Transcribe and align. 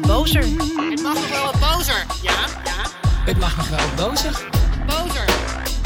wat 0.00 0.06
bozer. 0.06 0.42
Het 0.90 1.02
mag 1.02 1.14
nog 1.14 1.28
wel 1.28 1.44
wat 1.44 1.60
bozer. 1.60 2.06
Ja, 2.22 2.46
ja. 2.64 2.82
Het 3.24 3.38
mag 3.38 3.56
nog 3.56 3.68
wel 3.68 3.78
wat 3.78 3.96
bozer. 3.96 4.48
Bozer. 4.86 5.24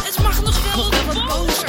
Het 0.03 0.19
mag 0.23 0.43
nog 0.43 0.75
wel 0.75 1.05
wat 1.07 1.27
bozer. 1.27 1.69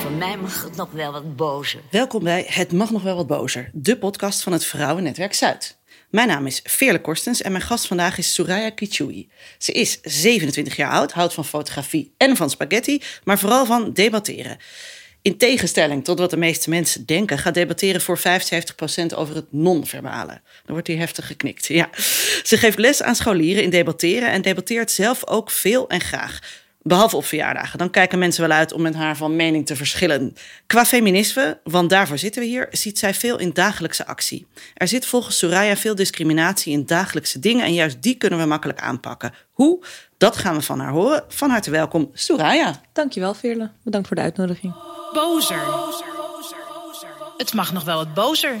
Voor 0.00 0.10
mij 0.10 0.36
mag 0.36 0.62
het 0.64 0.76
nog 0.76 0.90
wel 0.90 1.12
wat 1.12 1.36
bozer. 1.36 1.80
Welkom 1.90 2.22
bij 2.22 2.44
Het 2.48 2.72
Mag 2.72 2.90
Nog 2.90 3.02
Wel 3.02 3.16
Wat 3.16 3.26
Bozer, 3.26 3.70
de 3.72 3.98
podcast 3.98 4.42
van 4.42 4.52
het 4.52 4.64
Vrouwennetwerk 4.64 5.34
Zuid. 5.34 5.78
Mijn 6.10 6.28
naam 6.28 6.46
is 6.46 6.60
Veerle 6.64 7.00
Korstens 7.00 7.42
en 7.42 7.52
mijn 7.52 7.64
gast 7.64 7.86
vandaag 7.86 8.18
is 8.18 8.34
Soraya 8.34 8.70
Kichui. 8.70 9.28
Ze 9.58 9.72
is 9.72 9.98
27 10.02 10.76
jaar 10.76 10.90
oud, 10.90 11.12
houdt 11.12 11.34
van 11.34 11.44
fotografie 11.44 12.14
en 12.16 12.36
van 12.36 12.50
spaghetti, 12.50 13.02
maar 13.24 13.38
vooral 13.38 13.66
van 13.66 13.92
debatteren. 13.92 14.58
In 15.26 15.36
tegenstelling 15.36 16.04
tot 16.04 16.18
wat 16.18 16.30
de 16.30 16.36
meeste 16.36 16.70
mensen 16.70 17.06
denken, 17.06 17.38
gaat 17.38 17.54
debatteren 17.54 18.00
voor 18.00 18.18
75% 18.18 18.22
over 19.14 19.34
het 19.34 19.46
non-verbale. 19.50 20.40
Dan 20.64 20.72
wordt 20.74 20.86
hier 20.86 20.98
heftig 20.98 21.26
geknikt. 21.26 21.66
Ja. 21.66 21.88
Ze 22.42 22.56
geeft 22.56 22.78
les 22.78 23.02
aan 23.02 23.14
scholieren 23.14 23.62
in 23.62 23.70
debatteren 23.70 24.30
en 24.30 24.42
debatteert 24.42 24.90
zelf 24.90 25.26
ook 25.26 25.50
veel 25.50 25.88
en 25.88 26.00
graag. 26.00 26.38
Behalve 26.82 27.16
op 27.16 27.24
verjaardagen. 27.24 27.78
Dan 27.78 27.90
kijken 27.90 28.18
mensen 28.18 28.48
wel 28.48 28.56
uit 28.56 28.72
om 28.72 28.82
met 28.82 28.94
haar 28.94 29.16
van 29.16 29.36
mening 29.36 29.66
te 29.66 29.76
verschillen. 29.76 30.34
Qua 30.66 30.84
feminisme, 30.84 31.60
want 31.64 31.90
daarvoor 31.90 32.18
zitten 32.18 32.42
we 32.42 32.48
hier, 32.48 32.68
ziet 32.70 32.98
zij 32.98 33.14
veel 33.14 33.38
in 33.38 33.50
dagelijkse 33.52 34.06
actie. 34.06 34.46
Er 34.74 34.88
zit 34.88 35.06
volgens 35.06 35.38
Soraya 35.38 35.76
veel 35.76 35.94
discriminatie 35.94 36.72
in 36.72 36.86
dagelijkse 36.86 37.38
dingen 37.38 37.64
en 37.64 37.74
juist 37.74 38.02
die 38.02 38.14
kunnen 38.14 38.38
we 38.38 38.44
makkelijk 38.44 38.80
aanpakken. 38.80 39.32
Hoe? 39.52 39.84
Dat 40.18 40.36
gaan 40.36 40.54
we 40.54 40.62
van 40.62 40.80
haar 40.80 40.92
horen. 40.92 41.24
Van 41.28 41.50
harte 41.50 41.70
welkom, 41.70 42.10
Soraya. 42.12 42.80
Dankjewel, 42.92 43.34
Veerle. 43.34 43.70
Bedankt 43.82 44.06
voor 44.06 44.16
de 44.16 44.22
uitnodiging. 44.22 44.74
Bozer. 45.16 45.64
Het 47.36 47.54
mag 47.54 47.72
nog 47.72 47.84
wel 47.84 47.96
wat 47.96 48.14
bozer. 48.14 48.54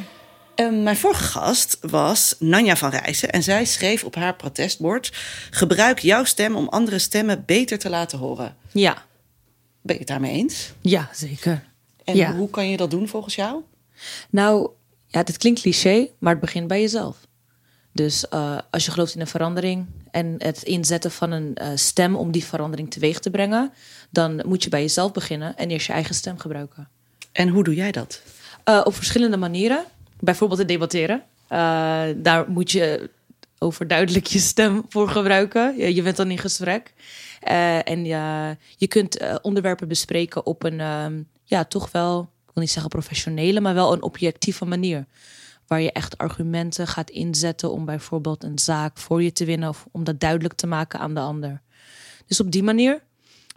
Uh, 0.56 0.82
mijn 0.82 0.96
vorige 0.96 1.22
gast 1.22 1.78
was 1.80 2.36
Nanja 2.38 2.76
van 2.76 2.90
Rijssen 2.90 3.30
en 3.32 3.42
zij 3.42 3.64
schreef 3.64 4.04
op 4.04 4.14
haar 4.14 4.36
protestbord: 4.36 5.12
Gebruik 5.50 5.98
jouw 5.98 6.24
stem 6.24 6.56
om 6.56 6.68
andere 6.68 6.98
stemmen 6.98 7.42
beter 7.46 7.78
te 7.78 7.88
laten 7.90 8.18
horen. 8.18 8.56
Ja. 8.72 9.04
Ben 9.82 9.94
je 9.94 9.98
het 10.00 10.08
daarmee 10.08 10.32
eens? 10.32 10.72
Ja, 10.80 11.08
zeker. 11.12 11.64
En 12.04 12.16
Ja. 12.16 12.34
hoe 12.34 12.50
kan 12.50 12.68
je 12.68 12.76
dat 12.76 12.90
doen 12.90 13.08
volgens 13.08 13.34
jou? 13.34 13.62
Nou, 14.30 14.70
ja, 15.06 15.22
dit 15.22 15.36
klinkt 15.36 15.60
cliché, 15.60 16.08
maar 16.18 16.32
het 16.32 16.40
begint 16.40 16.66
bij 16.68 16.80
jezelf. 16.80 17.16
Dus 17.96 18.28
eh, 18.28 18.58
als 18.70 18.84
je 18.84 18.90
gelooft 18.90 19.14
in 19.14 19.20
een 19.20 19.26
verandering 19.26 19.86
en 20.10 20.34
het 20.38 20.62
inzetten 20.62 21.10
van 21.10 21.30
een 21.30 21.54
eh, 21.54 21.68
stem 21.74 22.16
om 22.16 22.30
die 22.30 22.44
verandering 22.44 22.90
teweeg 22.90 23.18
te 23.18 23.30
brengen, 23.30 23.72
dan 24.10 24.42
moet 24.46 24.62
je 24.62 24.68
bij 24.68 24.80
jezelf 24.80 25.12
beginnen 25.12 25.56
en 25.56 25.70
eerst 25.70 25.86
je 25.86 25.92
eigen 25.92 26.14
stem 26.14 26.38
gebruiken. 26.38 26.88
En 27.32 27.48
hoe 27.48 27.64
doe 27.64 27.74
jij 27.74 27.92
dat? 27.92 28.22
Eh, 28.64 28.80
op 28.84 28.94
verschillende 28.94 29.36
manieren. 29.36 29.84
Bijvoorbeeld 30.20 30.58
het 30.58 30.68
debatteren. 30.68 31.22
Daar 32.22 32.44
moet 32.48 32.70
je 32.70 33.10
overduidelijk 33.58 34.26
je 34.26 34.38
stem 34.38 34.84
voor 34.88 35.08
gebruiken. 35.08 35.76
Je, 35.76 35.94
je 35.94 36.02
bent 36.02 36.16
dan 36.16 36.30
in 36.30 36.38
gesprek. 36.38 36.92
En 37.84 38.04
ja, 38.04 38.56
je 38.76 38.86
kunt 38.86 39.40
onderwerpen 39.42 39.88
bespreken 39.88 40.46
op 40.46 40.62
een, 40.62 40.80
ehm, 40.80 41.22
ja, 41.44 41.64
toch 41.64 41.90
wel, 41.90 42.20
ik 42.20 42.50
wil 42.54 42.62
niet 42.62 42.72
zeggen 42.72 42.90
professionele, 42.90 43.60
maar 43.60 43.74
wel 43.74 43.92
een 43.92 44.02
objectieve 44.02 44.64
manier. 44.64 45.06
Waar 45.66 45.80
je 45.80 45.92
echt 45.92 46.18
argumenten 46.18 46.86
gaat 46.86 47.10
inzetten 47.10 47.72
om 47.72 47.84
bijvoorbeeld 47.84 48.44
een 48.44 48.58
zaak 48.58 48.98
voor 48.98 49.22
je 49.22 49.32
te 49.32 49.44
winnen 49.44 49.68
of 49.68 49.86
om 49.90 50.04
dat 50.04 50.20
duidelijk 50.20 50.54
te 50.54 50.66
maken 50.66 51.00
aan 51.00 51.14
de 51.14 51.20
ander. 51.20 51.62
Dus 52.26 52.40
op 52.40 52.50
die 52.50 52.62
manier. 52.62 53.02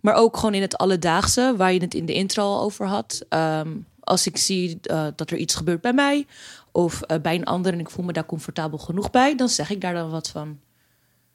Maar 0.02 0.14
ook 0.16 0.36
gewoon 0.36 0.54
in 0.54 0.62
het 0.62 0.78
alledaagse, 0.78 1.54
waar 1.58 1.74
je 1.74 1.82
het 1.82 1.94
in 1.94 2.06
de 2.06 2.14
intro 2.14 2.44
al 2.44 2.62
over 2.62 2.88
had. 2.88 3.26
Ehm, 3.30 3.70
als 4.00 4.28
ik 4.28 4.38
zie 4.38 4.80
eh, 4.82 5.08
dat 5.16 5.32
er 5.32 5.38
iets 5.38 5.56
gebeurt 5.56 5.82
bij 5.82 5.94
mij 5.94 6.28
of 6.72 7.02
eh, 7.02 7.20
bij 7.22 7.36
een 7.36 7.46
ander 7.46 7.74
en 7.74 7.80
ik 7.80 7.90
voel 7.90 8.06
me 8.06 8.14
daar 8.14 8.26
comfortabel 8.26 8.78
genoeg 8.78 9.10
bij, 9.10 9.36
dan 9.36 9.50
zeg 9.50 9.70
ik 9.70 9.82
daar 9.82 9.94
dan 9.94 10.10
wat 10.10 10.30
van. 10.30 10.60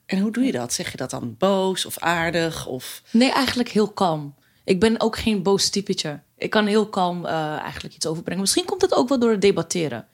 En 0.07 0.19
hoe 0.19 0.31
doe 0.31 0.45
je 0.45 0.53
dat? 0.53 0.73
Zeg 0.73 0.91
je 0.91 0.97
dat 0.97 1.11
dan 1.11 1.34
boos 1.39 1.87
of 1.87 1.99
aardig? 1.99 2.67
Of... 2.67 3.03
Nee, 3.11 3.33
eigenlijk 3.33 3.69
heel 3.69 3.89
kalm. 3.89 4.34
Ik 4.65 4.81
ben 4.81 5.01
ook 5.01 5.19
geen 5.19 5.43
boos 5.43 5.69
typetje. 5.69 6.21
Ik 6.37 6.51
kan 6.51 6.67
heel 6.67 6.89
kalm 6.89 7.27
eh, 7.27 7.57
eigenlijk 7.57 7.95
iets 7.95 8.07
overbrengen. 8.07 8.41
Misschien 8.41 8.65
komt 8.65 8.83
het 8.83 8.95
ook 8.95 9.09
wel 9.09 9.19
door 9.19 9.31
het 9.31 9.41
debatteren. 9.41 10.07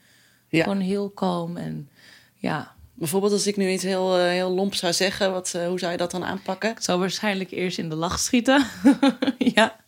Ja. 0.51 0.63
Gewoon 0.63 0.79
heel 0.79 1.09
kalm 1.09 1.57
en 1.57 1.89
ja. 2.35 2.75
Bijvoorbeeld 2.93 3.31
als 3.31 3.47
ik 3.47 3.57
nu 3.57 3.71
iets 3.71 3.83
heel, 3.83 4.17
eh, 4.17 4.25
heel 4.25 4.49
lomp 4.49 4.73
zou 4.73 4.93
zeggen, 4.93 5.31
wat, 5.31 5.53
eh, 5.55 5.67
hoe 5.67 5.79
zou 5.79 5.91
je 5.91 5.97
dat 5.97 6.11
dan 6.11 6.23
aanpakken? 6.23 6.69
Ik 6.69 6.81
zou 6.81 6.99
waarschijnlijk 6.99 7.51
eerst 7.51 7.77
in 7.77 7.89
de 7.89 7.95
lach 7.95 8.19
schieten. 8.19 8.65
ja. 9.55 9.79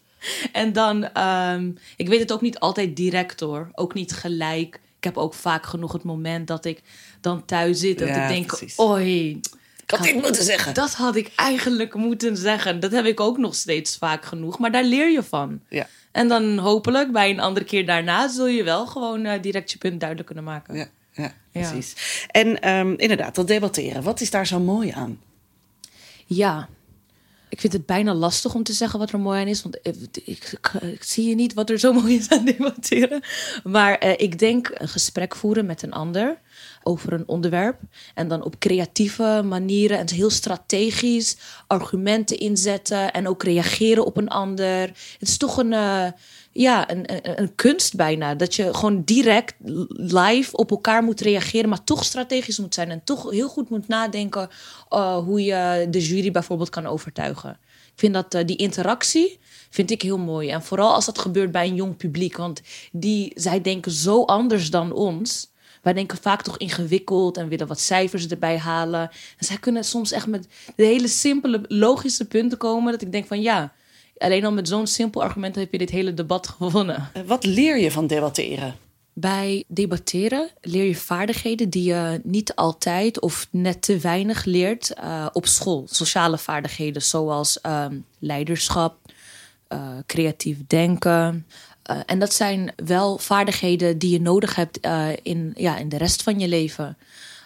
En 0.51 0.73
dan, 0.73 1.03
ehm, 1.03 1.71
ik 1.95 2.07
weet 2.07 2.19
het 2.19 2.31
ook 2.31 2.41
niet 2.41 2.59
altijd 2.59 2.95
direct 2.95 3.39
hoor. 3.39 3.69
Ook 3.73 3.93
niet 3.93 4.13
gelijk. 4.13 4.79
Ik 4.97 5.03
heb 5.03 5.17
ook 5.17 5.33
vaak 5.33 5.65
genoeg 5.65 5.91
het 5.91 6.03
moment 6.03 6.47
dat 6.47 6.65
ik 6.65 6.81
dan 7.21 7.45
thuis 7.45 7.79
zit. 7.79 7.99
Dat 7.99 8.07
Ja, 8.07 8.23
ik 8.23 8.35
denk, 8.35 8.47
precies. 8.47 8.77
oi, 8.77 9.39
Ik 9.83 9.89
had 9.91 10.03
dit 10.03 10.21
moeten 10.21 10.43
zeggen. 10.43 10.73
dat 10.73 10.93
had 10.93 11.15
ik 11.15 11.31
eigenlijk 11.35 11.93
moeten 11.93 12.37
zeggen. 12.37 12.79
Dat 12.79 12.91
heb 12.91 13.05
ik 13.05 13.19
ook 13.19 13.37
nog 13.37 13.55
steeds 13.55 13.97
vaak 13.97 14.25
genoeg. 14.25 14.59
Maar 14.59 14.71
daar 14.71 14.83
leer 14.83 15.11
je 15.11 15.23
van. 15.23 15.59
Ja. 15.69 15.87
En 16.11 16.27
dan 16.27 16.57
hopelijk 16.57 17.11
bij 17.11 17.29
een 17.29 17.39
andere 17.39 17.65
keer 17.65 17.85
daarna 17.85 18.27
zul 18.27 18.47
je 18.47 18.63
wel 18.63 18.87
gewoon 18.87 19.25
eh, 19.25 19.41
direct 19.41 19.71
je 19.71 19.77
punt 19.77 19.99
duidelijk 19.99 20.27
kunnen 20.29 20.45
maken. 20.53 20.75
Ja, 20.75 20.87
ja, 21.11 21.33
Ja. 21.51 21.69
precies. 21.69 21.95
En 22.31 22.59
ehm, 22.61 22.93
inderdaad, 22.97 23.35
dat 23.35 23.47
debatteren. 23.47 24.03
Wat 24.03 24.21
is 24.21 24.29
daar 24.29 24.47
zo 24.47 24.59
mooi 24.59 24.91
aan? 24.91 25.19
Ja. 26.25 26.67
Ik 27.53 27.59
vind 27.61 27.73
het 27.73 27.85
bijna 27.85 28.13
lastig 28.13 28.53
om 28.55 28.63
te 28.63 28.73
zeggen 28.73 28.99
wat 28.99 29.11
er 29.11 29.19
mooi 29.19 29.39
aan 29.41 29.47
is. 29.47 29.61
Want 29.63 29.77
ik- 30.23 30.59
ik 30.81 31.03
zie 31.03 31.29
je 31.29 31.35
niet 31.35 31.53
wat 31.53 31.69
er 31.69 31.79
zo 31.79 31.93
mooi 32.01 32.15
is 32.15 32.29
aan 32.29 32.45
debatteren. 32.45 33.21
Maar 33.63 33.97
eh, 33.97 34.13
ik 34.17 34.39
denk 34.39 34.71
een 34.73 34.87
gesprek 34.87 35.35
voeren 35.35 35.65
met 35.65 35.81
een 35.81 35.91
ander 35.93 36.39
over 36.83 37.13
een 37.13 37.27
onderwerp. 37.27 37.79
En 38.13 38.27
dan 38.27 38.43
op 38.43 38.59
creatieve 38.59 39.41
manieren 39.45 39.97
en 39.97 40.09
heel 40.09 40.29
strategisch 40.29 41.37
argumenten 41.67 42.37
inzetten. 42.37 43.11
En 43.11 43.27
ook 43.27 43.43
reageren 43.43 44.05
op 44.05 44.17
een 44.17 44.29
ander. 44.29 44.79
Het 45.19 45.27
is 45.27 45.37
toch 45.37 45.57
een, 45.57 45.73
eh, 45.73 46.07
ja, 46.53 46.91
een, 46.91 47.39
een, 47.41 47.55
kunst 47.55 47.95
bijna. 47.95 48.35
Dat 48.35 48.55
je 48.55 48.73
gewoon 48.73 49.03
direct 49.03 49.53
live 49.89 50.57
op 50.57 50.71
elkaar 50.71 51.03
moet 51.03 51.21
reageren. 51.21 51.69
Maar 51.69 51.83
toch 51.83 52.03
strategisch 52.03 52.59
moet 52.59 52.73
zijn. 52.73 52.91
En 52.91 53.03
toch 53.03 53.31
heel 53.31 53.49
goed 53.49 53.69
moet 53.69 53.87
nadenken 53.87 54.49
eh, 54.89 55.17
hoe 55.17 55.43
je 55.43 55.87
de 55.89 56.05
jury 56.05 56.31
bijvoorbeeld 56.31 56.69
kan 56.69 56.85
overtuigen. 56.85 57.59
Ik 57.67 57.99
vind 57.99 58.13
dat 58.13 58.33
eh, 58.33 58.45
die 58.45 58.55
interactie 58.55 59.39
vind 59.69 59.91
ik 59.91 60.01
heel 60.01 60.17
mooi. 60.17 60.49
En 60.49 60.63
vooral 60.63 60.93
als 60.93 61.05
dat 61.05 61.19
gebeurt 61.19 61.51
bij 61.51 61.67
een 61.67 61.75
jong 61.75 61.97
publiek. 61.97 62.37
Want 62.37 62.61
die, 62.91 63.31
zij 63.35 63.61
denken 63.61 63.91
zo 63.91 64.23
anders 64.23 64.69
dan 64.69 64.91
ons. 64.91 65.51
Wij 65.81 65.93
denken 65.93 66.17
vaak 66.17 66.41
toch 66.41 66.57
ingewikkeld 66.57 67.37
en 67.37 67.47
willen 67.47 67.67
wat 67.67 67.79
cijfers 67.79 68.27
erbij 68.27 68.57
halen. 68.57 69.01
En 69.37 69.45
zij 69.45 69.57
kunnen 69.57 69.83
soms 69.83 70.11
echt 70.11 70.27
met 70.27 70.47
de 70.75 70.85
hele 70.85 71.07
simpele, 71.07 71.61
logische 71.67 72.25
punten 72.25 72.57
komen. 72.57 72.91
Dat 72.91 73.01
ik 73.01 73.11
denk 73.11 73.27
van 73.27 73.41
ja, 73.41 73.73
alleen 74.17 74.45
al 74.45 74.51
met 74.51 74.67
zo'n 74.67 74.87
simpel 74.87 75.23
argument 75.23 75.55
heb 75.55 75.71
je 75.71 75.77
dit 75.77 75.89
hele 75.89 76.13
debat 76.13 76.47
gewonnen. 76.47 77.09
Eh, 77.13 77.21
Wat 77.25 77.45
leer 77.45 77.79
je 77.79 77.91
van 77.91 78.07
debatteren? 78.07 78.75
Bij 79.15 79.63
debatteren 79.67 80.49
leer 80.61 80.83
je 80.83 80.95
vaardigheden 80.95 81.69
die 81.69 81.83
je 81.83 82.21
niet 82.23 82.55
altijd 82.55 83.19
of 83.19 83.47
net 83.49 83.81
te 83.81 83.97
weinig 83.97 84.45
leert 84.45 84.93
eh, 84.93 85.25
op 85.33 85.45
school. 85.45 85.87
Sociale 85.89 86.37
vaardigheden 86.37 87.01
zoals 87.01 87.61
ehm, 87.61 87.95
leiderschap, 88.19 88.97
eh, 89.67 89.89
creatief 90.05 90.57
denken. 90.67 91.45
Eh, 91.83 91.97
en 92.05 92.19
dat 92.19 92.33
zijn 92.33 92.73
wel 92.85 93.17
vaardigheden 93.17 93.97
die 93.97 94.09
je 94.11 94.21
nodig 94.21 94.55
hebt 94.55 94.79
eh, 94.79 95.07
in, 95.21 95.53
ja, 95.55 95.77
in 95.77 95.89
de 95.89 95.97
rest 95.97 96.23
van 96.23 96.39
je 96.39 96.47
leven. 96.47 96.97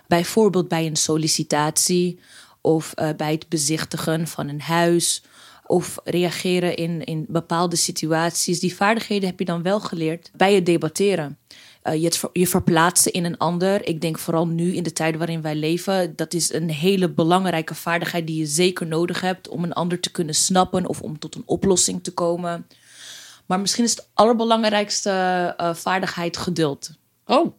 Bijvoorbeeld 0.08 0.68
bij 0.68 0.86
een 0.86 0.96
sollicitatie 0.96 2.20
of 2.62 2.94
eh, 2.94 3.10
bij 3.18 3.32
het 3.32 3.50
bezichtigen 3.50 4.28
van 4.28 4.48
een 4.48 4.62
huis 4.62 5.24
of 5.68 5.98
reageren 6.04 6.76
in, 6.76 7.04
in 7.04 7.26
bepaalde 7.28 7.76
situaties. 7.76 8.60
Die 8.60 8.76
vaardigheden 8.76 9.30
heb 9.30 9.40
je 9.40 9.46
dan 9.46 9.62
wel 9.62 9.80
geleerd 9.80 10.32
bij 10.36 10.54
het 10.54 10.66
debatteren. 10.66 11.38
Eh, 11.82 11.94
je, 12.02 12.06
het 12.06 12.22
je 12.34 12.48
verplaatsen 12.48 13.12
in 13.12 13.26
een 13.26 13.38
ander. 13.38 13.88
Ik 13.88 14.02
denk 14.02 14.20
vooral 14.20 14.48
nu 14.48 14.76
in 14.76 14.84
de 14.84 14.94
tijden 14.94 15.18
waarin 15.18 15.42
wij 15.42 15.56
leven. 15.56 16.16
Dat 16.16 16.34
is 16.34 16.54
een 16.54 16.70
hele 16.70 17.10
belangrijke 17.10 17.76
vaardigheid 17.76 18.28
die 18.28 18.40
je 18.40 18.46
zeker 18.46 18.88
nodig 18.88 19.22
hebt 19.22 19.48
om 19.48 19.64
een 19.64 19.74
ander 19.74 20.00
te 20.00 20.12
kunnen 20.12 20.36
snappen 20.36 20.88
of 20.88 21.02
om 21.02 21.20
tot 21.20 21.36
een 21.36 21.44
oplossing 21.46 22.04
te 22.04 22.12
komen. 22.14 22.68
Maar 23.46 23.60
misschien 23.60 23.84
is 23.84 23.92
het 23.92 24.10
allerbelangrijkste 24.14 25.10
eh, 25.58 25.74
vaardigheid 25.74 26.38
geduld. 26.38 26.90
Oh, 27.26 27.54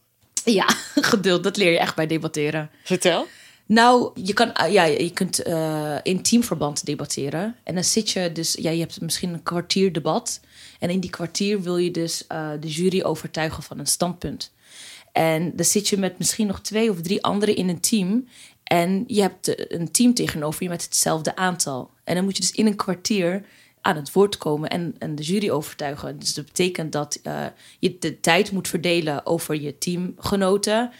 Ja, 0.45 0.67
geduld, 1.13 1.43
dat 1.43 1.57
leer 1.57 1.73
je 1.73 1.79
echt 1.79 1.95
bij 1.95 2.07
debatteren. 2.07 2.71
vertel. 2.85 3.27
Nou, 3.69 4.11
je, 4.15 4.33
kan, 4.33 4.53
eh, 4.53 4.73
ja, 4.73 4.85
je 4.85 5.13
kunt 5.13 5.43
eh, 5.43 5.97
in 6.03 6.23
teamverband 6.23 6.85
debatteren. 6.85 7.57
En 7.63 7.75
dan 7.75 7.85
zit 7.85 8.11
je 8.11 8.33
dus, 8.33 8.57
ja, 8.61 8.71
je 8.71 8.81
hebt 8.81 9.01
misschien 9.01 9.33
een 9.33 9.43
kwartier 9.43 9.93
debat. 9.93 10.41
En 10.79 10.91
in 10.91 11.01
die 11.01 11.11
kwartier 11.11 11.63
wil 11.63 11.77
je 11.77 11.91
dus 11.91 12.27
eh, 12.27 12.51
de 12.61 12.69
jury 12.69 13.03
overtuigen 13.03 13.63
van 13.63 13.79
een 13.79 13.87
standpunt. 13.87 14.53
En 15.13 15.57
dan 15.57 15.65
zit 15.65 15.89
je 15.89 15.97
met 15.97 16.19
misschien 16.19 16.47
nog 16.47 16.61
twee 16.61 16.91
of 16.91 17.01
drie 17.01 17.23
anderen 17.23 17.57
in 17.57 17.69
een 17.69 17.81
team. 17.81 18.29
En 18.65 19.05
je 19.07 19.21
hebt 19.21 19.73
een 19.73 19.91
team 19.91 20.15
tegenover 20.15 20.63
je 20.63 20.69
met 20.69 20.83
hetzelfde 20.83 21.37
aantal. 21.37 21.91
En 22.05 22.15
dan 22.15 22.25
moet 22.25 22.37
je 22.37 22.43
dus 22.43 22.53
in 22.53 22.67
een 22.67 22.77
kwartier 22.77 23.45
aan 23.81 23.97
het 23.97 24.13
woord 24.13 24.37
komen 24.37 24.69
en, 24.71 25.15
de 25.15 25.23
jury 25.23 25.51
overtuigen. 25.51 26.19
Dus 26.19 26.35
dat 26.35 26.45
betekent 26.45 26.93
dat 26.93 27.21
je 27.79 27.97
de 27.99 28.21
tijd 28.21 28.53
moet 28.53 28.69
verdelen 28.69 29.27
over 29.27 29.61
je 29.61 29.79
teamgenoten, 29.79 30.91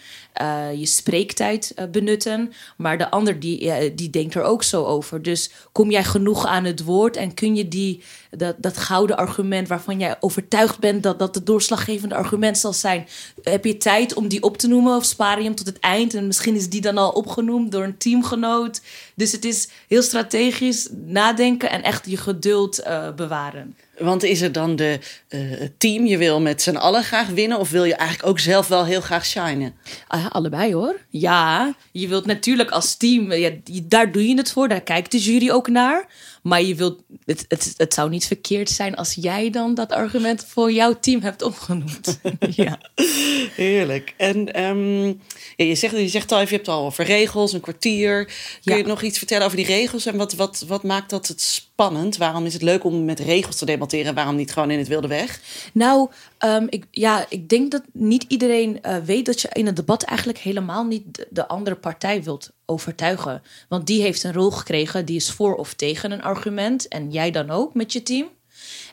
uh, 0.43 0.75
je 0.75 0.87
spreektijd 0.87 1.73
uh, 1.77 1.85
benutten. 1.91 2.53
Maar 2.77 2.99
de 2.99 3.11
ander 3.11 3.41
die, 3.41 3.95
die 3.95 4.11
denkt 4.11 4.35
er 4.35 4.43
ook 4.43 4.63
zo 4.63 4.85
over. 4.85 5.23
Dus 5.23 5.51
kom 5.73 5.91
jij 5.91 6.05
genoeg 6.05 6.47
aan 6.47 6.65
het 6.65 6.85
woord 6.85 7.17
en 7.17 7.35
kun 7.35 7.57
je 7.57 7.69
die, 7.69 8.03
dat, 8.31 8.55
dat 8.59 8.77
gouden 8.77 9.17
argument 9.17 9.69
waarvan 9.69 9.99
jij 9.99 10.17
overtuigd 10.21 10.79
bent 10.79 11.03
dat 11.03 11.19
dat 11.19 11.35
het 11.35 11.47
doorslaggevende 11.47 12.15
argument 12.15 12.59
zal 12.59 12.73
zijn, 12.73 13.09
heb 13.43 13.65
je 13.65 13.77
tijd 13.77 14.15
om 14.15 14.29
die 14.29 14.43
op 14.43 14.57
te 14.57 14.69
noemen 14.69 14.97
of 14.97 15.05
spaar 15.05 15.39
je 15.39 15.45
hem 15.45 15.55
tot 15.55 15.67
het 15.67 15.79
eind? 15.79 16.15
En 16.15 16.27
misschien 16.27 16.55
is 16.55 16.69
die 16.69 16.81
dan 16.81 16.99
al 16.99 17.11
opgenoemd 17.11 17.73
door 17.73 17.85
een 17.85 17.99
teamgenoot. 17.99 18.83
Dus 19.15 19.33
het 19.33 19.45
is 19.45 19.69
heel 19.89 20.03
strategisch 20.03 20.89
nadenken 21.07 21.71
en 21.71 21.83
echt 21.83 22.11
je 22.11 22.17
geduld 22.17 22.81
uh, 22.81 23.13
bewaren. 23.15 23.77
Want 23.99 24.23
is 24.23 24.41
het 24.41 24.55
dan 24.55 24.77
de 24.77 24.99
uh, 25.29 25.69
team, 25.79 26.07
je 26.07 26.19
wil 26.19 26.41
met 26.41 26.63
z'n 26.63 26.77
allen 26.77 27.05
graag 27.05 27.29
winnen... 27.29 27.59
of 27.59 27.71
wil 27.71 27.85
je 27.85 27.95
eigenlijk 27.95 28.29
ook 28.29 28.39
zelf 28.39 28.69
wel 28.69 28.85
heel 28.85 29.01
graag 29.01 29.27
shinen? 29.27 29.75
Uh, 30.15 30.27
allebei 30.31 30.75
hoor. 30.75 30.97
Ja, 31.09 31.75
je 31.93 32.09
wilt 32.09 32.27
natuurlijk 32.27 32.71
als 32.71 32.97
team, 32.97 33.33
ja, 33.33 33.51
daar 33.83 34.13
doe 34.13 34.29
je 34.29 34.37
het 34.37 34.53
voor. 34.53 34.69
Daar 34.69 34.81
kijkt 34.81 35.11
de 35.11 35.19
jury 35.19 35.51
ook 35.51 35.69
naar. 35.69 36.07
Maar 36.49 36.63
je 36.63 36.75
wilt, 36.75 37.03
het, 37.25 37.45
het, 37.49 37.75
het 37.77 37.95
zou 37.95 38.11
niet 38.11 38.27
verkeerd 38.27 38.71
zijn 38.71 38.97
als 38.97 39.15
jij 39.15 39.51
dan 39.51 39.75
dat 39.75 39.93
argument 39.93 40.45
voor 40.49 40.73
jouw 40.73 40.99
team 41.01 41.23
hebt 41.23 41.43
opgenoemd. 41.43 42.21
ja. 42.51 42.79
Heerlijk. 43.55 44.15
En 44.17 44.63
um, 44.63 45.07
ja, 45.57 45.65
je, 45.65 45.75
zegt, 45.75 45.97
je 45.97 46.09
zegt 46.09 46.33
al 46.33 46.39
even, 46.39 46.51
je 46.51 46.57
hebt 46.57 46.69
al 46.69 46.85
over 46.85 47.05
regels, 47.05 47.53
een 47.53 47.61
kwartier. 47.61 48.33
Kun 48.65 48.77
je 48.77 48.85
nog 48.85 49.03
iets 49.03 49.19
vertellen 49.19 49.45
over 49.45 49.57
die 49.57 49.67
regels? 49.67 50.07
En 50.07 50.17
wat, 50.17 50.35
wat, 50.35 50.65
wat 50.67 50.83
maakt 50.83 51.11
dat 51.11 51.27
het 51.27 51.41
spannend? 51.41 52.17
Waarom 52.17 52.47
is 52.47 52.53
het 52.53 52.63
leuk 52.63 52.85
om 52.85 53.05
met 53.05 53.21
regels 53.21 53.57
te 53.57 53.65
debatteren? 53.65 54.15
Waarom 54.15 54.37
niet 54.37 54.53
gewoon 54.53 54.71
in 54.71 54.79
het 54.79 54.89
wilde 54.89 55.09
weg? 55.09 55.41
Nou, 55.73 56.09
um, 56.45 56.67
ik, 56.71 56.87
ja, 56.91 57.27
ik 57.29 57.49
denk 57.49 57.71
dat 57.71 57.83
niet 57.93 58.25
iedereen 58.29 58.79
uh, 58.83 58.97
weet 58.97 59.27
dat 59.27 59.41
je 59.41 59.49
in 59.53 59.67
het 59.67 59.77
debat 59.77 60.03
eigenlijk 60.03 60.39
helemaal 60.39 60.85
niet 60.85 61.15
de, 61.15 61.27
de 61.31 61.49
andere 61.49 61.77
partij 61.77 62.23
wilt 62.23 62.51
overtuigen. 62.67 63.43
Want 63.69 63.87
die 63.87 64.03
heeft 64.03 64.25
een 64.25 64.33
rol 64.33 64.51
gekregen, 64.51 65.05
die 65.05 65.17
is 65.17 65.31
voor 65.31 65.55
of 65.55 65.75
tegen 65.75 66.11
een 66.11 66.23
argument. 66.23 66.89
En 66.89 67.11
jij 67.11 67.31
dan 67.31 67.51
ook 67.51 67.75
met 67.75 67.93
je 67.93 68.03
team. 68.03 68.29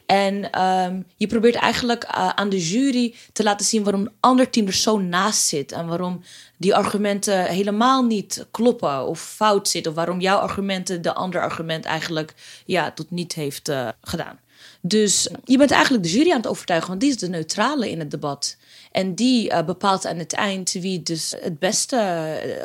En 0.06 0.62
um, 0.62 1.06
je 1.16 1.28
probeert 1.28 1.56
eigenlijk 1.56 2.04
uh, 2.04 2.30
aan 2.30 2.50
de 2.50 2.68
jury 2.68 3.14
te 3.34 3.44
laten 3.44 3.66
zien 3.66 3.84
waarom 3.84 4.02
een 4.02 4.12
ander 4.20 4.50
team 4.50 4.68
er 4.68 4.74
zo 4.74 5.00
naast 5.00 5.48
zit. 5.48 5.72
En 5.72 5.88
waarom 5.88 6.22
die 6.58 6.76
argumenten 6.76 7.46
helemaal 7.46 8.04
niet 8.04 8.48
kloppen 8.52 9.08
of 9.08 9.22
fout 9.22 9.68
zitten. 9.68 9.92
Of 9.92 9.98
waarom 9.98 10.20
jouw 10.20 10.38
argumenten 10.38 11.02
de 11.02 11.14
ander 11.14 11.42
argument 11.42 11.86
eigenlijk 11.86 12.34
ja, 12.66 12.92
tot 12.92 13.12
niet 13.12 13.34
heeft 13.34 13.70
uh, 13.70 13.90
gedaan. 14.02 14.40
Dus 14.82 15.30
je 15.44 15.58
bent 15.58 15.72
eigenlijk 15.72 16.04
de 16.04 16.10
jury 16.10 16.32
aan 16.32 16.38
het 16.38 16.48
overtuigen, 16.48 16.90
want 16.90 17.02
die 17.02 17.10
is 17.10 17.18
de 17.18 17.30
neutrale 17.30 17.90
in 17.90 18.00
het 18.00 18.12
debat. 18.12 18.58
En 18.92 19.16
die 19.16 19.52
uh, 19.52 19.64
bepaalt 19.64 20.06
aan 20.06 20.18
het 20.18 20.34
eind 20.34 20.72
wie 20.72 21.04
dus 21.04 21.36
het 21.40 21.60
beste 21.60 21.98